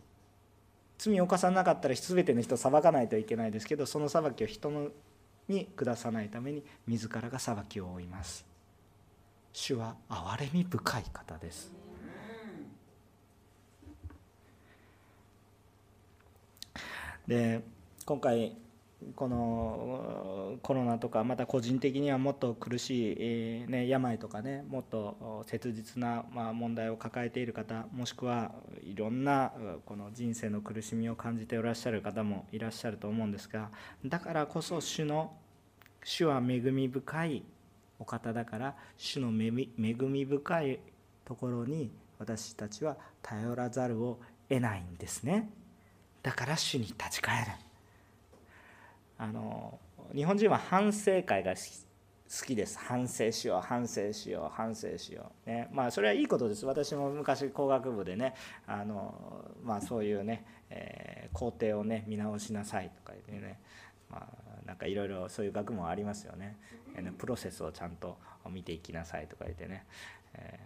[0.98, 4.88] 罪を犯さなかったら全ての人を裁かないといけないですけどその裁きを人の
[5.46, 8.46] に下さないために自らが裁きを負います。
[9.52, 11.72] 主は憐れみ深い方です。
[17.26, 17.60] で
[18.06, 18.56] 今回
[19.14, 29.52] このコロナとかまた個人的にはもっと苦しい、えね、病とかねもっと切実な、ま問題を抱えている方もしくはいろんな
[29.84, 33.70] この人生の苦しみを感じていらっしゃる方もいらっしゃると思うんですが
[34.04, 35.34] だからこそ主の
[36.02, 37.42] 主は恵み深い
[37.98, 40.80] お方だから主の恵み深い
[41.24, 45.50] ところに私たちは頼らざるを得ないんですね。
[46.22, 47.65] だから主に立ち返る。
[49.18, 49.78] あの
[50.14, 52.78] 日本人は反省会が好きです。
[52.78, 55.48] 反省しよう反省しよう反省しよう。
[55.48, 55.68] ね。
[55.72, 56.66] まあそれはいいことです。
[56.66, 58.34] 私も昔工学部でね
[58.66, 63.60] あのまあそういうね、えー、工程をね見直しなさいとか言ってね。
[64.10, 66.56] まあなんかいろいろそういう学問ありますよね。
[67.18, 68.18] プロセスをちゃんと
[68.50, 69.84] 見ていきなさいとか言ってね、
[70.34, 70.58] え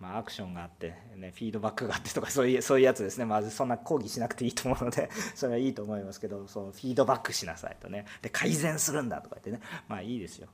[0.00, 8.06] まあ、アクションがあって、ね、フィードバックがあってとか そういうそういうやつですね、まずそんな抗議しなくていいと思うので それはいいと思いますけどそうフィードバックしなさいとね。
[8.22, 9.60] で改善するんだとか言ってね。
[9.88, 10.48] まあいいですよ、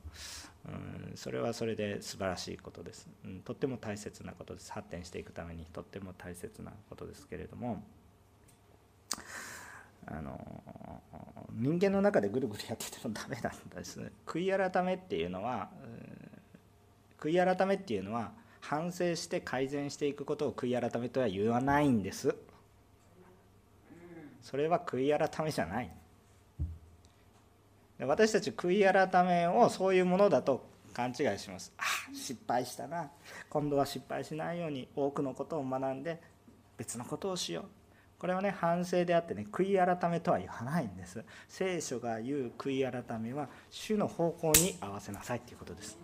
[0.65, 4.71] うん、それはそれで素晴らしいことです、うん、とっても大切なことです。
[4.71, 7.83] 発展していくためにとっても大切なことですけれども
[10.07, 10.39] あの
[11.51, 14.11] 人間の中でぐるぐるやっててもダメなんですね。
[14.25, 16.29] 悔い改めっていうのは、うん、
[17.19, 18.33] 悔い改めっていうのは
[18.67, 22.35] 反省して改善していくことを悔い改めとは言わないんです。
[24.41, 25.91] それは悔い改めじゃない。
[27.99, 31.73] 私たち悔い改めをそういうものだと勘違いします。
[31.77, 33.11] あ失敗したな。
[33.49, 34.87] 今度は失敗しないように。
[34.95, 36.19] 多くのことを学んで
[36.75, 37.65] 別のことをしよう。
[38.17, 41.23] これはね反省であってね悔い改めとは言わないんです。
[41.47, 45.99] 聖書が言う悔い改めは主の方向に合わせなさいっていうことです。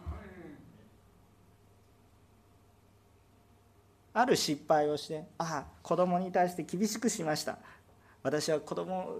[4.13, 7.57] ある失敗をしてああ子供に対して厳しくしました。
[8.23, 9.15] 私は子供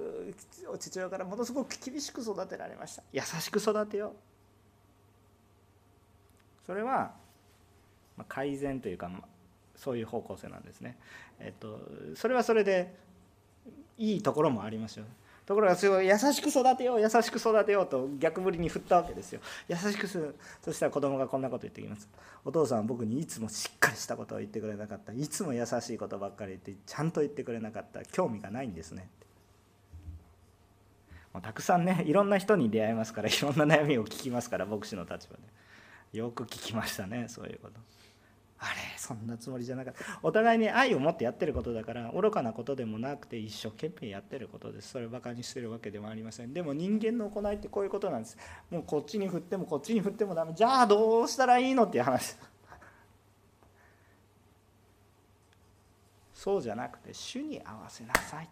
[0.70, 3.04] を父親からものすごく厳しく育てられました。
[3.12, 4.12] 優しく育てよう。
[6.66, 7.12] それは
[8.28, 9.10] 改善というか
[9.76, 10.96] そういう方向性なんですね、
[11.40, 11.80] えっと、
[12.16, 12.96] それはそれで
[13.98, 15.06] いいところもありますよ
[15.52, 19.42] ところがそれを優しく育てよう優しく育てようと逆ぶりに振ったわけですよ。
[19.68, 22.08] 優しくするそしたら子供がこんなこと言ってきます。
[22.46, 25.12] お父さんは僕にいつもしっかりしたことを言ってくれなかった。
[25.12, 28.06] いつも優しいことばっかり言ってちゃんと言ってくれなかった。
[28.06, 29.10] 興味がないんですね
[31.34, 36.18] もうたくさんねいろんな人に出会いますからいろんな悩みを聞きますから牧師の立場で。
[36.18, 37.74] よく聞きましたねそういうこと。
[38.64, 40.20] あれそんなつもりじゃなかった。
[40.22, 44.90] お互いに愛を持ってやってることだから愚かなことでもなくて一生懸命やってることです。
[44.90, 46.54] それをバカにしてるわけでもありません。
[46.54, 48.38] でも人間の行いってこういうことなんです。
[48.70, 50.54] もうこっちに振ってもこっちに振ってもダメ。
[50.54, 52.36] じゃあどうしたらいいのっていう話。
[56.36, 58.50] そうじゃなくて主に合わせなさい。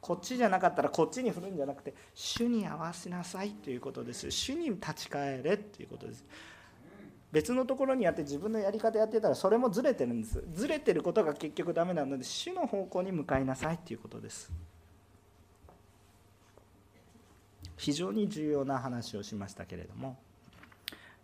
[0.00, 4.30] こっちじゃなかったらこっちに振るんじゃなくて主に合わせなさいということです。
[4.30, 6.24] 主に立ち返れっていうことです。
[7.32, 10.42] 別のところにやって自分のやり方やってたらそれもずれてるんです。
[10.52, 14.52] ずれてることが結局ダメなので主の方向に向かいなさいっていうことです。
[17.76, 20.18] 非常に重要な話をしましたけれども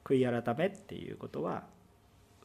[0.04, 1.64] 悔い改めっていうことは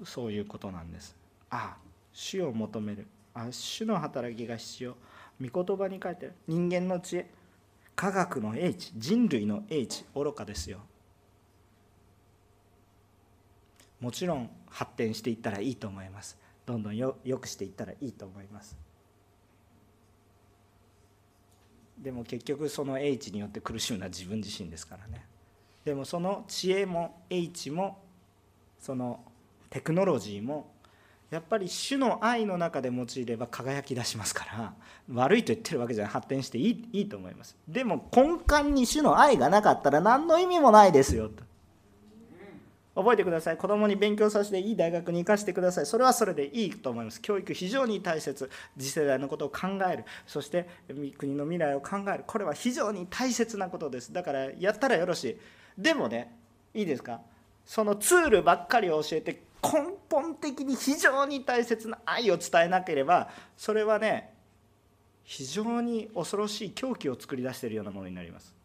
[0.04, 1.16] そういうことなんです。
[1.50, 3.08] ああ主を求める。
[3.34, 4.98] あ主の働きが必要。
[5.40, 6.34] 御言葉に書いてる。
[6.48, 7.30] 人間の知恵。
[7.96, 8.92] 科学の英知。
[8.98, 10.06] 人類の英知。
[10.16, 10.80] 愚かですよ。
[14.02, 16.38] もちろん発展していったらいいと思います。
[16.66, 18.76] どんどんよくしていったらいいと思います。
[21.98, 25.24] でも結局その英知によって苦しむのは自分自身ですからね。
[25.86, 28.00] でもその知恵も英知も
[28.80, 29.20] その
[29.70, 30.72] テクノロジーも
[31.30, 34.74] やっぱり主の愛の中で用いれば輝き出しますから
[35.14, 36.14] 悪いと言ってるわけじゃない。
[36.14, 37.56] 発展していいいいと思います。
[37.68, 41.44] でも根幹に主の愛がなかったら何の意味もないですよと。
[43.02, 43.58] 覚えてください。
[43.58, 45.86] 子供に勉強させていい大学に行かせてください。
[45.86, 47.22] それはそれでいいと思います。
[47.22, 48.50] 教育非常に大切。
[48.78, 50.06] 次世代のことを考える。
[50.26, 50.68] そして
[51.18, 52.24] 国の未来を考える。
[52.26, 54.14] これは非常に大切なことです。
[54.14, 55.38] だからやったらよろしい。
[55.78, 56.38] でもね
[56.74, 57.22] いいですか？
[57.66, 64.34] そのツールばっかりを教えて根本的に非常に大切な愛を伝えなければそれはね
[65.24, 68.56] 非常に恐ろしい狂気を作り出しているようなものになります。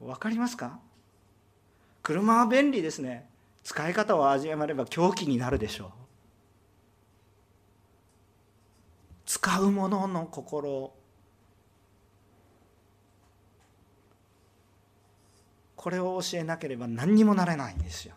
[0.00, 0.78] わかりますか？
[2.06, 3.28] 車は便利ですね
[3.64, 5.88] 使い方を味われば狂気になるでしょう
[9.24, 10.92] 使う者の心
[15.74, 18.14] これを教えなければ何にもなれないんですよ。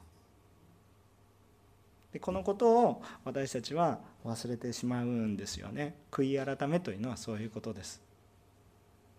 [2.13, 5.95] でこのことを私たちは忘れてしまうんですよね。
[6.11, 8.03] 悔い改めというのはそういうことです。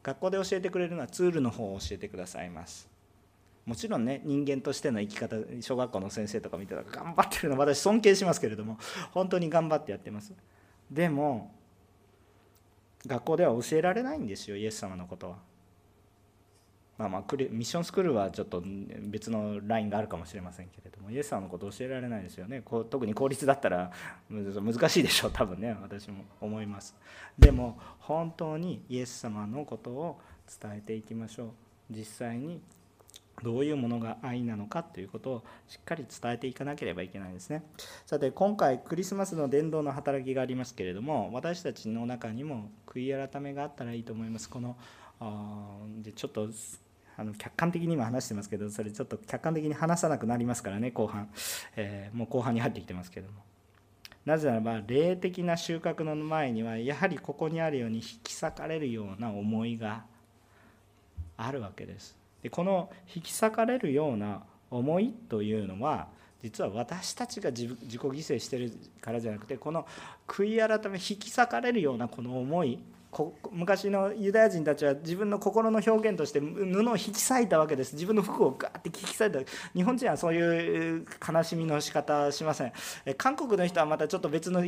[0.04, 2.99] 学校で教えてくれるのはツールの方を教えてくださいます。
[3.70, 8.78] もちろんね人間としての生き方小学校の先生とか見てたら頑張ってるの私尊敬しますけれども
[9.12, 10.32] 本当に頑張ってやってます。
[10.90, 11.54] でも
[13.06, 15.36] 学校では教えられないんですよイエス様のことは。
[16.98, 18.60] まあまあミッションスクールはちょっと
[19.02, 22.62] 別のラインがあるかもしれませんけれどもイエス様のこと教えられないですよね。
[22.64, 23.92] こう特に公立だったら
[24.28, 26.96] 難しいでしょう多分ね私も思います。
[27.38, 30.20] でも本当にイエス様のことを
[30.60, 31.50] 伝えていきましょう。
[31.88, 32.60] 実際に
[33.42, 37.62] どういうものが愛なのかということをしっかり伝えていかなければいけないんですね。
[38.06, 44.48] さて今回クリスマスの伝道の働きがありますけれども私たちの中にも悔い改めがあったらいいと思います。
[44.48, 44.76] この
[46.02, 46.48] でちょっと
[47.16, 51.28] あの客観的に今話してますけどそれちょっと客観的に話さなくなりますからね後半、
[51.76, 53.42] えー、もう後半に入ってきてますけども。
[54.24, 60.04] なぜならば霊的な収穫の前にはやはりここにあるように引き裂かれるような思いが
[61.38, 62.19] あるわけです。
[62.42, 66.08] でこの引き裂かれるような思いというのは
[66.42, 69.86] 実は私たちが自己犠牲してるからじゃなくてこの
[70.26, 72.78] 悔い改め引き裂かれるようなこの思い
[73.50, 77.94] 昔のユダヤ人たちは自分の心の表現として布を引き裂いたわけです。
[77.94, 79.40] 自分の服をガーって引き裂いた。
[79.74, 82.72] 日本人はそういう悲しみの仕方しません。
[83.16, 84.62] 韓国の人はまたちょっと別の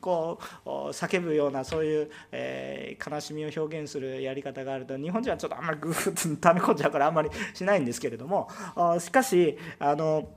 [0.00, 4.96] こう叫ぶようなそういう、えー、悲しみを表現するやり方があると。
[4.96, 8.48] 日本人はちょっとあんまりグーッと溜め込んじゃうからあんまりしないんですけれども。
[9.00, 10.28] しかしあの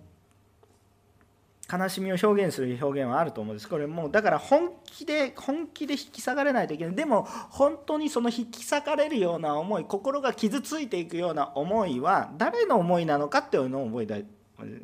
[1.72, 3.70] 悲しみを表現する表現はあると思うんです。
[3.70, 6.96] これもうだから本気で本気で引き裂かれないといけない。
[6.96, 14.26] でも本当にその引き裂かれるような思い心が傷ついていくような思いは誰の思いなのかっていうのを覚えたい。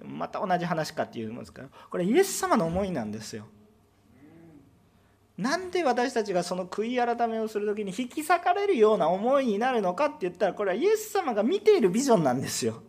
[0.04, 1.62] また同じ話かっていうんですか
[1.92, 3.46] これイエス様の思いなんですよ。
[5.38, 12.82] なんで私たちがその悔い改めをする時に引き裂かれるような思いになるのかって言ったらこれはイエス様が見ているビジョンなんですよ。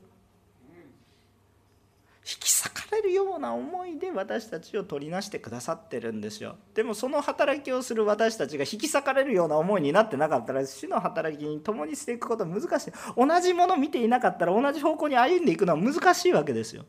[2.21, 6.57] 引き裂れるような思いで私たちを取りなしてくださってるんですよ。
[6.75, 12.93] でもその働きをする私たちが引き裂かれるような思いになってなかったら主の働きに共にしていくことは難しい。
[13.17, 16.85] 同じもの見ていなかったら同じ方向に歩んでいくのは難しいわけですよ。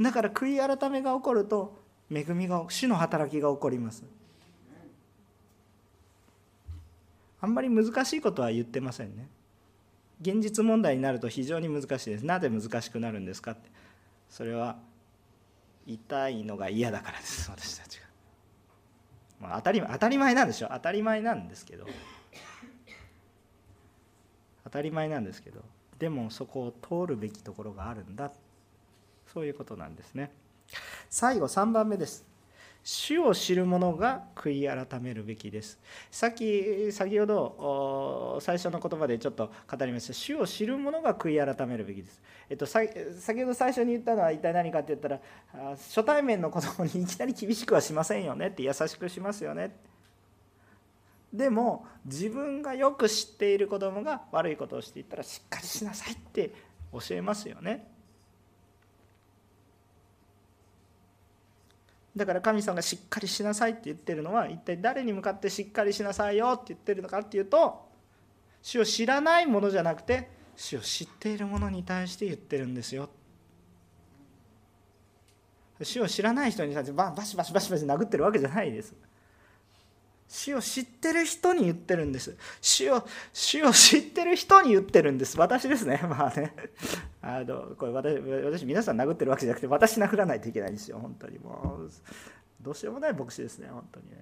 [0.00, 1.78] だから悔い改めが起こると
[2.10, 4.04] 恵みが主の働きが起こります。
[7.40, 9.28] あんまり難しいことは言ってませんね。
[10.20, 12.24] 現実問題になると非常に難しいです。
[12.24, 13.81] なぜ難しくなるんですかって。
[14.32, 14.78] それは
[15.86, 18.06] 痛いのが嫌だからです私たちが、
[19.38, 21.86] まあ、当たり当たり前なんでしょ当たり前なんですけど。
[24.64, 25.60] 当たり前なんですけど。
[25.98, 28.32] でもそこを通るべきところがあるんだ。
[29.34, 30.32] そういうことなんですね。
[31.10, 32.24] 最後3番目です。
[32.84, 35.78] 主を知る者が悔い改めるべきです。
[36.10, 42.20] さっき先ほど最初の言葉でちょっと語りました主を知る者が悔い改めるべきです。
[42.50, 42.92] えっと、先
[43.40, 45.20] ほど最初に言ったのは一体何かって言ったら
[45.76, 49.76] 初対面の子供にいきなり厳しくはしませんよねって優しくしますよね。
[51.32, 56.50] でも自分がよく知っている子供が悪いことをしていったらしっかりしなさいって
[56.92, 57.91] 教えますよね。
[62.14, 67.88] だから神様がしっかりしなさいって言ってるのは一体誰に向かってしっかりしなさいよって言ってるのかっていうと
[68.60, 73.08] 主を知らないものじゃなくて主を知っているものに対して言ってるんですよ。
[75.82, 78.94] 主を知らない人に対してバシバシバシバシ殴ってるわけじゃないです。
[80.32, 82.34] 主を知ってる人に言ってるんです。
[82.62, 83.04] 主を
[83.34, 85.38] 主を知ってる人に言ってるんです。
[85.38, 86.00] 私ですね。
[86.08, 86.54] まあね。
[87.20, 90.98] あのこれ私私皆さん殴ってるわけじゃなくて私殴らないといけないんですよ。
[91.00, 91.90] 本当にもう
[92.62, 93.68] どうしようもない牧師ですね。
[93.68, 94.16] 本当にね。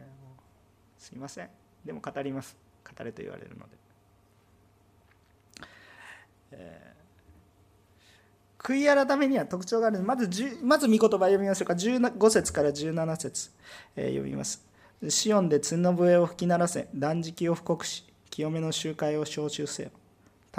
[0.98, 1.48] すいません。
[1.84, 2.56] でも語ります。
[2.84, 3.78] 語れと言われるので。
[6.50, 10.28] えー、悔い改めには特徴があるまず
[10.60, 13.52] まず御言葉読みましょうか15節から17節、
[13.94, 14.68] えー、読みます
[15.08, 19.90] シオンで角笛を吹き鳴らせ断食を布告し清めの集会を招集せよ。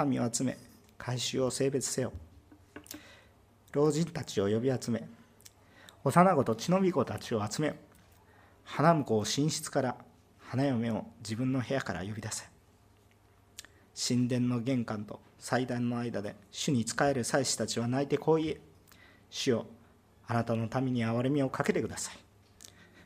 [0.04, 0.58] 民を集め
[0.98, 2.12] 改宗を性別せよ。
[3.70, 5.06] 老人たちを呼び集め
[6.02, 7.74] 幼子と血のみ子たちを集めよ。
[8.64, 9.96] 花婿を寝室から
[10.40, 12.44] 花嫁を自分の部屋から呼び出せ。
[13.94, 18.60] 神殿の玄関と祭壇の間で主に仕える祭司たちは泣いてこう言え。
[19.30, 19.66] 主よ
[20.26, 22.21] あなたの民に憐れみをかけてください。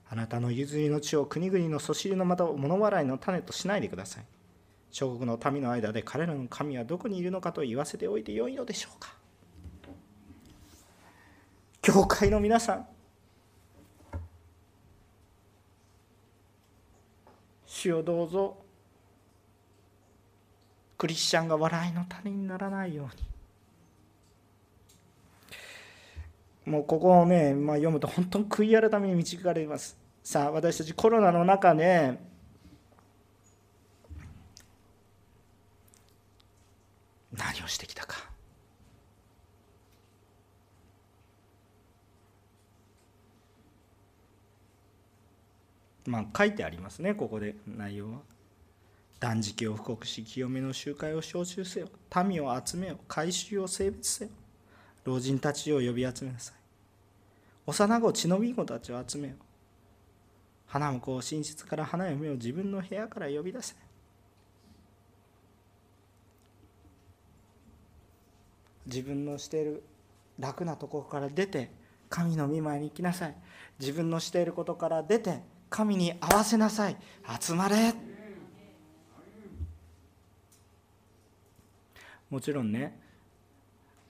[0.09, 4.25] あなたの譲りの地を国々のそしりの的を物笑いの種としないでください。
[4.91, 9.15] 諸国の民の間で彼らの神はどこにいるのかと言わせておいてよいのでしょうか。
[11.83, 12.87] 教会の皆さん
[17.67, 18.57] 主よどうぞ。
[20.97, 23.36] クリスチャンが笑いの種にならないように。
[26.67, 29.97] もうここをね、まあ、読むと本当に悔い改めに導かれます。
[30.23, 32.19] さあ私たちコロナの中で、
[37.33, 38.17] 何をしてきたか。
[46.07, 47.55] まあ書いてありますねここで。
[47.67, 48.19] 内容は。
[49.21, 51.89] 断食を布告し清めの集会を招集せよ。
[52.27, 52.99] 民を集めよ。
[53.07, 54.31] 改宗を性別せよ。
[55.05, 56.56] 老人たちを呼び集めなさい。
[57.67, 59.35] 幼子血のみ子たちを集めよ
[60.67, 63.75] 花婿を寝室から花嫁を自分の部屋から呼び出せ。
[68.87, 69.83] 自分のしている
[70.39, 71.71] 楽なところから出て
[72.09, 73.35] 神の御前に行きなさい。
[73.81, 75.41] 自分のしていることから出て
[75.71, 76.97] 神に合わせなさい。
[77.41, 77.95] 集まれ。
[82.29, 83.06] もちろんね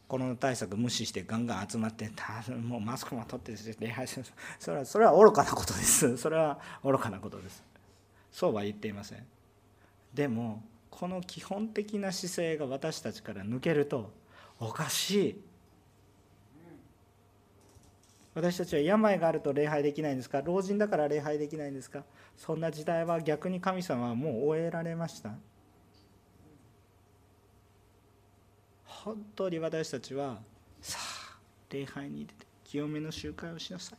[0.09, 2.09] コロナ対策無視してガンガン集まって
[2.63, 4.27] もうマスクも取って礼拝する。
[4.59, 6.17] それはそれは愚かなことです。
[6.19, 7.65] それは愚かなことです。
[8.31, 9.27] そうは言っていません。
[10.15, 14.13] でもこの基本的な姿勢が私たちから抜けると
[14.61, 15.45] おかしい。
[18.35, 20.43] 私たちは病があると礼拝できないんですか？
[20.43, 22.05] 老人だから礼拝できないんですか？
[22.37, 25.35] そんな時代は逆に神様はもう終えられました。
[29.07, 30.39] 本当に私たちは
[30.83, 31.37] さあ
[31.71, 33.99] 礼拝に出て清めの集会をしなさい。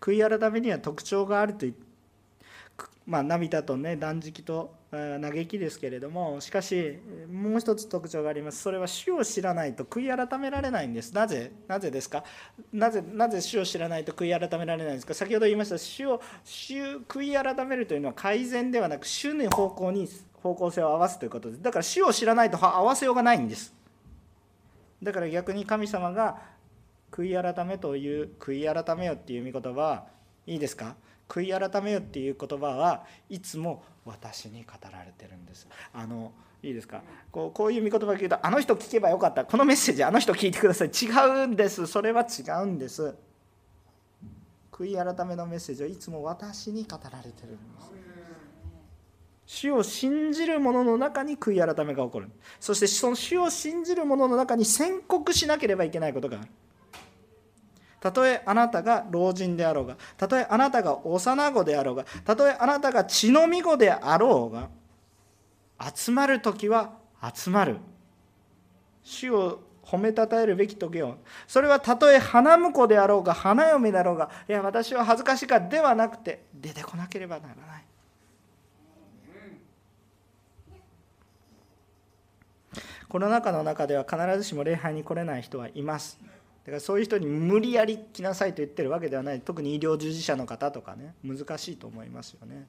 [0.00, 1.66] 悔い改めには特徴があると
[3.06, 6.98] まあ、涙とね断食と嘆きですけれどもしかし
[7.30, 8.62] もう一つ特徴があります。
[8.62, 11.12] それは主を知らないと悔い改められないんです。
[11.12, 12.22] なぜなぜですか？
[12.72, 15.14] なぜなぜ主を知らないと悔い改められないんですか？
[15.14, 20.08] 先ほど言いました主を主悔い改めるというのは改善ではなく主の方向に
[20.44, 23.72] 方向性を合わすということでだから主を知らないと合わせようがないんです。
[25.02, 26.38] だから逆に神様が
[27.10, 30.04] 悔い改めという悔い改めよっていう御言葉
[30.46, 30.96] いいですか？
[31.28, 35.66] 悔い改めよっていう言葉はいつも私に語られてるんです。
[35.94, 36.32] あの
[36.62, 37.00] いいですか？
[37.32, 39.46] こうこういう御言葉を聞いたあの人聞けばよかった。
[39.46, 40.88] このメッセージあの人聞いてください。
[40.88, 41.08] 違
[41.44, 41.86] うんです。
[41.86, 43.14] それは違うんです。
[44.70, 48.03] 悔い改めのメッセージはいつも私に語られてるんです。
[49.46, 52.30] 主を信じる者の中に悔い改めが起こる。
[52.58, 56.48] そしてその主を信じる者の中に宣告しなければいけないことがある。
[58.00, 64.68] たとえあなたが老人であろうがたとえあなたが幼子であろうがたとえあなたが血のみ子であろうが
[65.94, 66.92] 集まる時は
[67.34, 67.78] 集まる。
[69.02, 77.84] 主を褒めたたえるべき時をそれはたとえ花婿であろうが花嫁だろうがいや私は恥ずかしいかではなくて出てこなければならない。
[83.14, 86.18] この中の中では必ずしも礼拝に来れない人はいます。
[86.20, 89.40] だからそういう人に無理やり来なさいと言ってるわけではない。
[89.40, 91.14] 特に医療従事者の方とかね。
[91.22, 92.66] 難しいと思いますよね。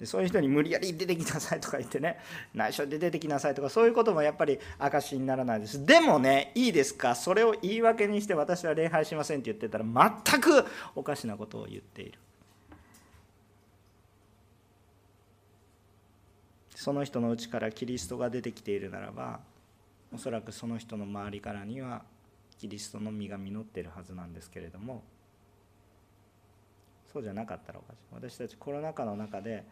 [0.00, 2.18] でそういう人に無理やり出てきなさいとか言ってね。
[2.54, 5.84] 内緒で出てきなさいとかそういうこともやっぱり証にならないです。
[5.84, 7.14] でもねいいですか？
[7.16, 12.18] それを言い訳にして私は礼拝しませんって言ってたら全くおかしなことを言っている。
[16.80, 19.40] その人のうちからキリストが出てきているならば
[20.14, 22.02] おそらくその人の周りからには
[22.56, 25.02] キリストの実が実っているはずなんですけれども
[27.12, 27.98] そうじゃなかったらおかしい。
[28.12, 29.64] 私たちコロナ禍の中で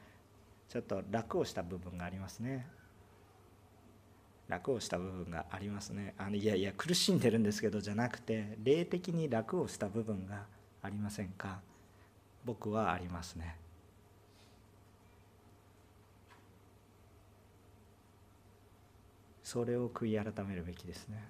[0.69, 2.67] ちょっと楽をした部分がありますね。
[4.49, 6.13] 楽をした部分がありますね。
[6.19, 10.47] あのいやいや苦しんでるんですけどじゃなくて霊的に楽をした部分が
[10.83, 11.61] ありませんか？
[12.45, 13.57] 僕はありますね。
[19.47, 21.23] それを悔い改めるべきですね。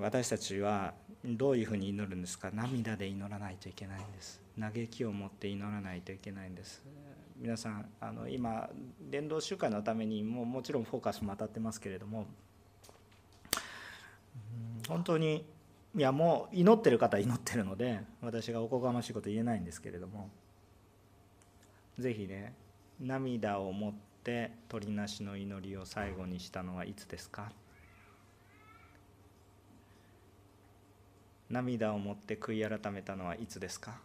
[0.00, 2.50] 私たちはどういうふうに祈るんですか？
[2.54, 4.40] 涙で祈らないといけないんです。
[4.58, 6.82] 嘆きを持って祈らないといけないんです。
[7.36, 8.70] 皆さんあの今
[9.10, 12.24] 伝道集会のためにももちろんフォーカスも当たってますけれども
[14.88, 15.44] 本当に
[15.94, 20.30] いやもう祈ってる方は祈ってるので私がおこがましいこと言えないんですけれども
[21.98, 22.54] ぜひね
[23.00, 23.92] 涙を持っ
[24.24, 27.50] て鳥なしの祈りを最後にしたのはいつですか？
[31.50, 33.98] 涙を持って悔い改めたのはいつですか？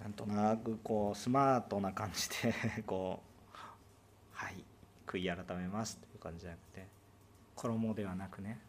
[0.00, 2.28] なんとなくこうスマートな感じ
[2.76, 3.20] で こ
[3.52, 3.56] う
[4.32, 4.64] はい
[5.06, 6.86] 悔い改めますという感じじゃなくて
[7.56, 8.60] 衣ではなくね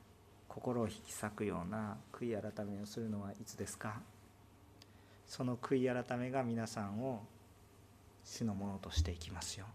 [0.48, 4.02] 心を引き裂くような悔い改めをするのはいつですか？
[5.30, 7.22] その悔い改めが皆さんを
[8.26, 9.66] 主のものとしていきますよ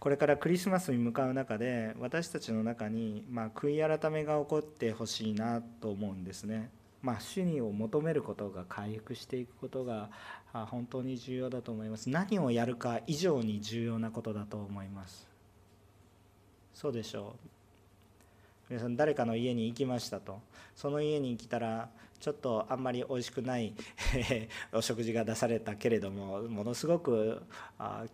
[0.00, 6.68] これからクリスマスに向かう中で私たちの中に、まあ、悔い改めが起こってほしいなと思うんですね。
[7.00, 10.10] まあ、主にを求めることが回復していくことが
[10.52, 12.10] 本当に重要だと思います。
[12.10, 15.26] 何をやるか以上に重要なことだと思います。
[16.74, 17.53] そうでしょう。
[18.68, 20.40] 皆さん誰かの家に行きましたと。
[20.74, 21.88] その家に来たら
[22.18, 23.74] ちょっとあんまり美味しくない
[24.72, 27.42] お食事が出されたけれどもものすごく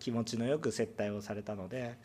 [0.01, 1.97] 気持ちのよく接待をされたので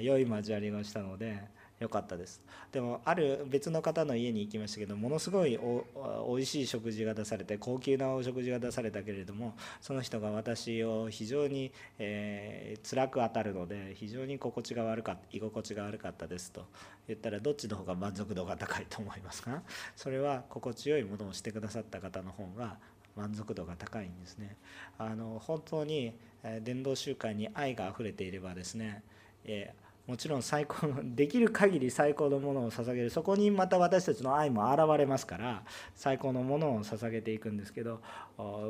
[0.00, 1.38] 良い交わりをしたので
[1.84, 2.42] 良かったです。
[2.72, 16.64] でもある別の方の家に行きましたけどものすごいおいしい食事が出されて高級なお食事が出されたけれどもその人が私を非常に、えー、辛く当たるので非常に心地が悪かっ居心地が悪かったですと
[17.06, 19.62] 言ったらどっちの方が満足度が高いと思いますか？
[19.94, 22.78] それは心地よいものをしてくださった方の方が
[23.14, 24.56] 満足度が高いんですね。
[24.98, 26.14] あの本当に
[26.62, 29.02] 伝道集会に愛があふれていればですね、
[29.44, 29.72] え
[30.06, 35.62] もちろん最高のできる限り最高のものを捧げるそこにまた私たちの愛も現れますから
[35.94, 38.00] 最高のものを捧げていくんですけど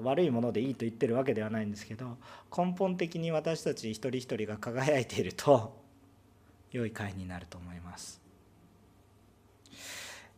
[0.04, 2.18] 悪いものでいいと言ってるわけではないんですけど
[2.56, 5.76] 根本的に私たち一人一人が輝いていると
[6.70, 8.20] 良い会になると思います。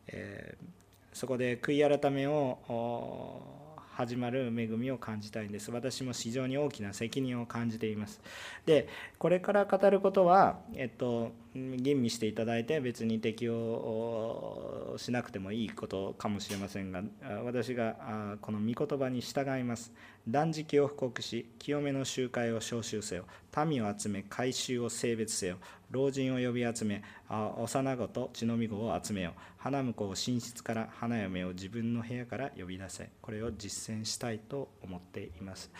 [0.08, 0.66] えー、
[1.12, 3.65] そこで悔い改めを
[3.96, 5.70] 始まる恵みを感じたいんです。
[5.70, 8.20] 私も非常に大きな責任を感じています。
[8.66, 8.88] で
[9.18, 17.02] これから語ることはえっと吟味していただいて別に適用しなくてもいいことかもしれませんが
[17.44, 19.92] 私がこの御言葉に従います。
[20.28, 23.24] 断食を布告し清めの集会を召集せよ。
[23.66, 25.56] 民を集め改宗を性別せよ。
[25.90, 29.34] 老人を呼び集め幼子と血のみ子を集めよ。
[29.56, 33.08] 花婿を寝室から花嫁を自分の部屋から呼び出せ。
[33.22, 35.70] これを実践したいと思っています。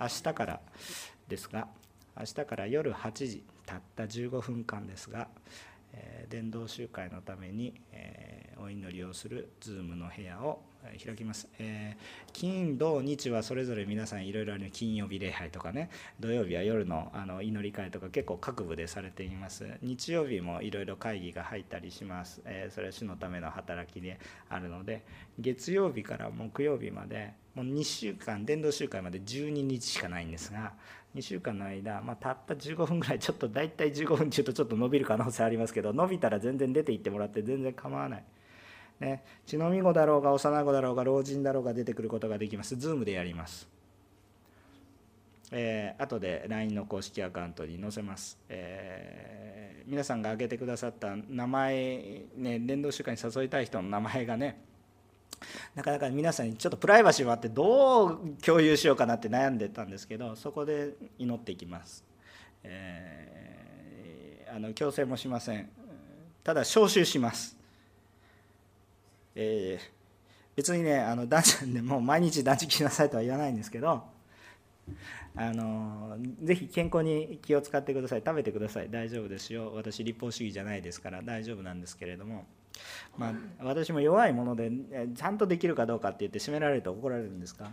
[0.00, 0.60] 明日から
[1.28, 1.68] ですが
[2.18, 5.28] 明日から夜8時たった15分間ですが、
[5.92, 10.60] えー、伝道集会のために、えー、お祈りをする Zoom の部屋を
[11.04, 15.90] 開きます、えー、金土日はそれぞれ皆さんいろいろある金曜日礼拝とかね
[16.20, 19.66] 土曜日は夜のあの祈り会とか結構各部でされています。
[19.82, 25.04] 日曜日もいろいろ会議が入ったりします、えー、それは主のための働きであるので
[25.38, 30.74] 月曜日から木曜日までもう2週間伝道集会まで12日しかないんですが
[31.14, 38.24] 2週間の間、まあ、たった15分ぐらいちょっと大体15分中とちょっと伸びる可能性ありますけど伸びたら全然出て行ってもらって全然構わない。
[39.00, 42.76] ね、血のみ子だろうが幼子だろうが老人だろうが出てくることができます。
[42.76, 43.68] ズームでやります。
[45.52, 48.38] えー、後で LINE の公式アカウントに載せます。
[48.48, 54.60] えー、皆さんが挙げてくださった名前、ね、伝道週間に誘いたい人の名前がね、
[55.74, 62.04] なかなか皆さんにちょっとプライバシーもあってどう共有しようかなって悩んでたんですけどそこで祈っていきます、
[62.62, 65.68] えー、あの強制もしません。
[66.42, 67.56] ただ招集します、
[69.34, 69.84] えー、
[70.56, 74.04] 別にねあの断食でもう毎日断食しなさいとは言わないんですけど
[75.36, 78.22] あのぜひ健康に気を使ってください。
[78.24, 78.88] 食べてください。
[78.88, 79.72] 大丈夫ですよ。
[79.74, 82.46] 私立法主義じゃないですから大丈夫なんですけれども。
[83.16, 84.70] まあ、私も弱いもので
[85.14, 87.70] ちゃんとできるかどうかって言って責められると怒られるんですか？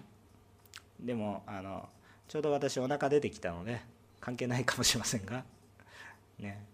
[1.00, 1.90] でもあの
[2.28, 3.82] ちょうど私お腹出てきたので
[4.20, 5.44] 関係ないかもしれませんが。
[6.40, 6.66] ね。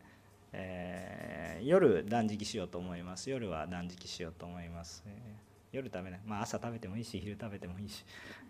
[0.51, 3.29] えー、夜断食しようと思います。
[3.29, 6.19] 夜は断食しようと思います、えー、夜食べない。
[6.25, 8.03] まあ朝食べてもいいし昼食べてもいいし、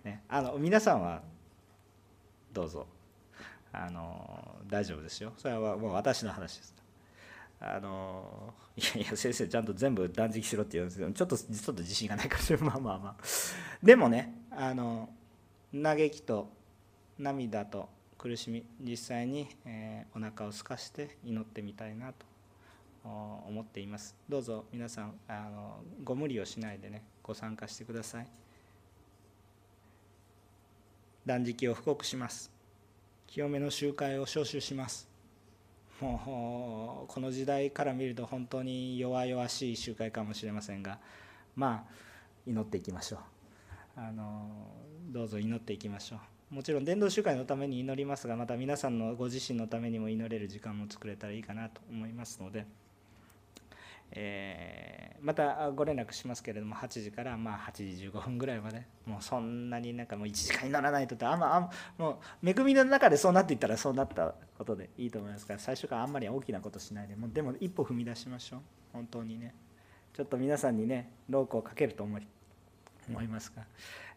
[0.06, 1.22] ね、あの皆さんは
[2.54, 2.88] どうぞ。
[3.72, 5.34] あの大丈夫ですよ。
[5.38, 6.74] それはもう私の話です
[7.62, 13.16] あのいやいや先生ちゃんと全部断食しろって言うんですけどちょっとちょっと自信がないからまあまあまあ。
[13.84, 15.10] でもねあの
[15.74, 16.50] 嘆きと
[17.18, 22.26] 涙と苦しみ実際に、えー、お腹を空かして祈ってみたいなと
[23.04, 24.16] 思っています。
[24.30, 28.28] どうぞ皆さんあのご無理をしないでねご参加してください。
[31.26, 32.52] 断食を布告します。
[33.28, 35.09] 清めの集会を招集します。
[36.02, 41.00] もうこの時代から見ると本当に弱々しい集会かもしれませんが
[41.56, 41.94] まあ
[42.48, 43.20] 祈っていきましょう
[43.98, 44.50] あの
[45.10, 46.18] どうぞ祈っていきましょ
[46.52, 52.66] うもちろん伝道集会のために祈りますがまた皆さんのご自身のためにも祈れる時間も作れたらいいかなと思いますので。
[54.12, 58.86] えー、またご連絡しますけれども8時からまあ8時15分ぐらいまで。
[59.06, 68.60] もうそんなになんかもう1時間にならないとってあんまあんもう恵みの中でそうなっていったらそうなったことでいいと思いますから最初からあんまり大きなことしないでもでも一歩踏み出しましょう。
[68.94, 69.54] 本当にね。
[70.14, 72.28] ちょっと皆さんにねロークをかけると思い
[73.10, 73.64] 思いますが、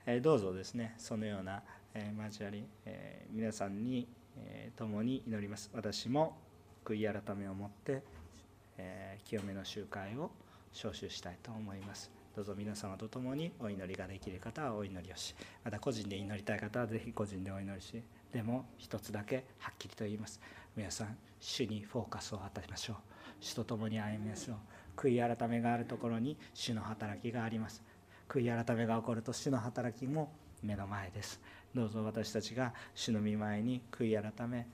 [0.05, 1.63] えー、どうぞですねそのような、
[1.95, 5.71] えー、交わり、えー、皆さんに、えー、共に祈ります。
[5.73, 6.37] 私も
[6.85, 8.03] 悔い改めを持って
[8.83, 10.31] え、清めの集会を
[10.73, 12.11] 招集したいと思います。
[12.35, 18.03] どうぞ皆様と共にお祈りができる方はお祈りをしまた個人で祈りたい方はぜひ個人でお祈りし
[18.33, 20.41] でも一つだけはっきりと言います。
[20.75, 22.97] 皆さん主にフォーカスを与えましょう。
[23.41, 24.57] 主と共に歩みましょう
[24.97, 27.83] 悔い改めがあるところに主の働きがあります。
[28.29, 31.39] 悔い改めが起こると主の働きも目の前です。
[31.75, 34.67] どうぞ私たちが主の御前に悔い改め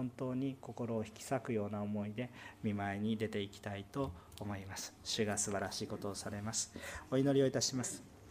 [0.00, 2.30] 本当に心を引き裂くような思いで
[2.62, 4.94] 見舞いに出ていきたいと思います。
[5.04, 6.72] 主が素晴らしいことをされます。
[7.10, 8.09] お祈りをいたします。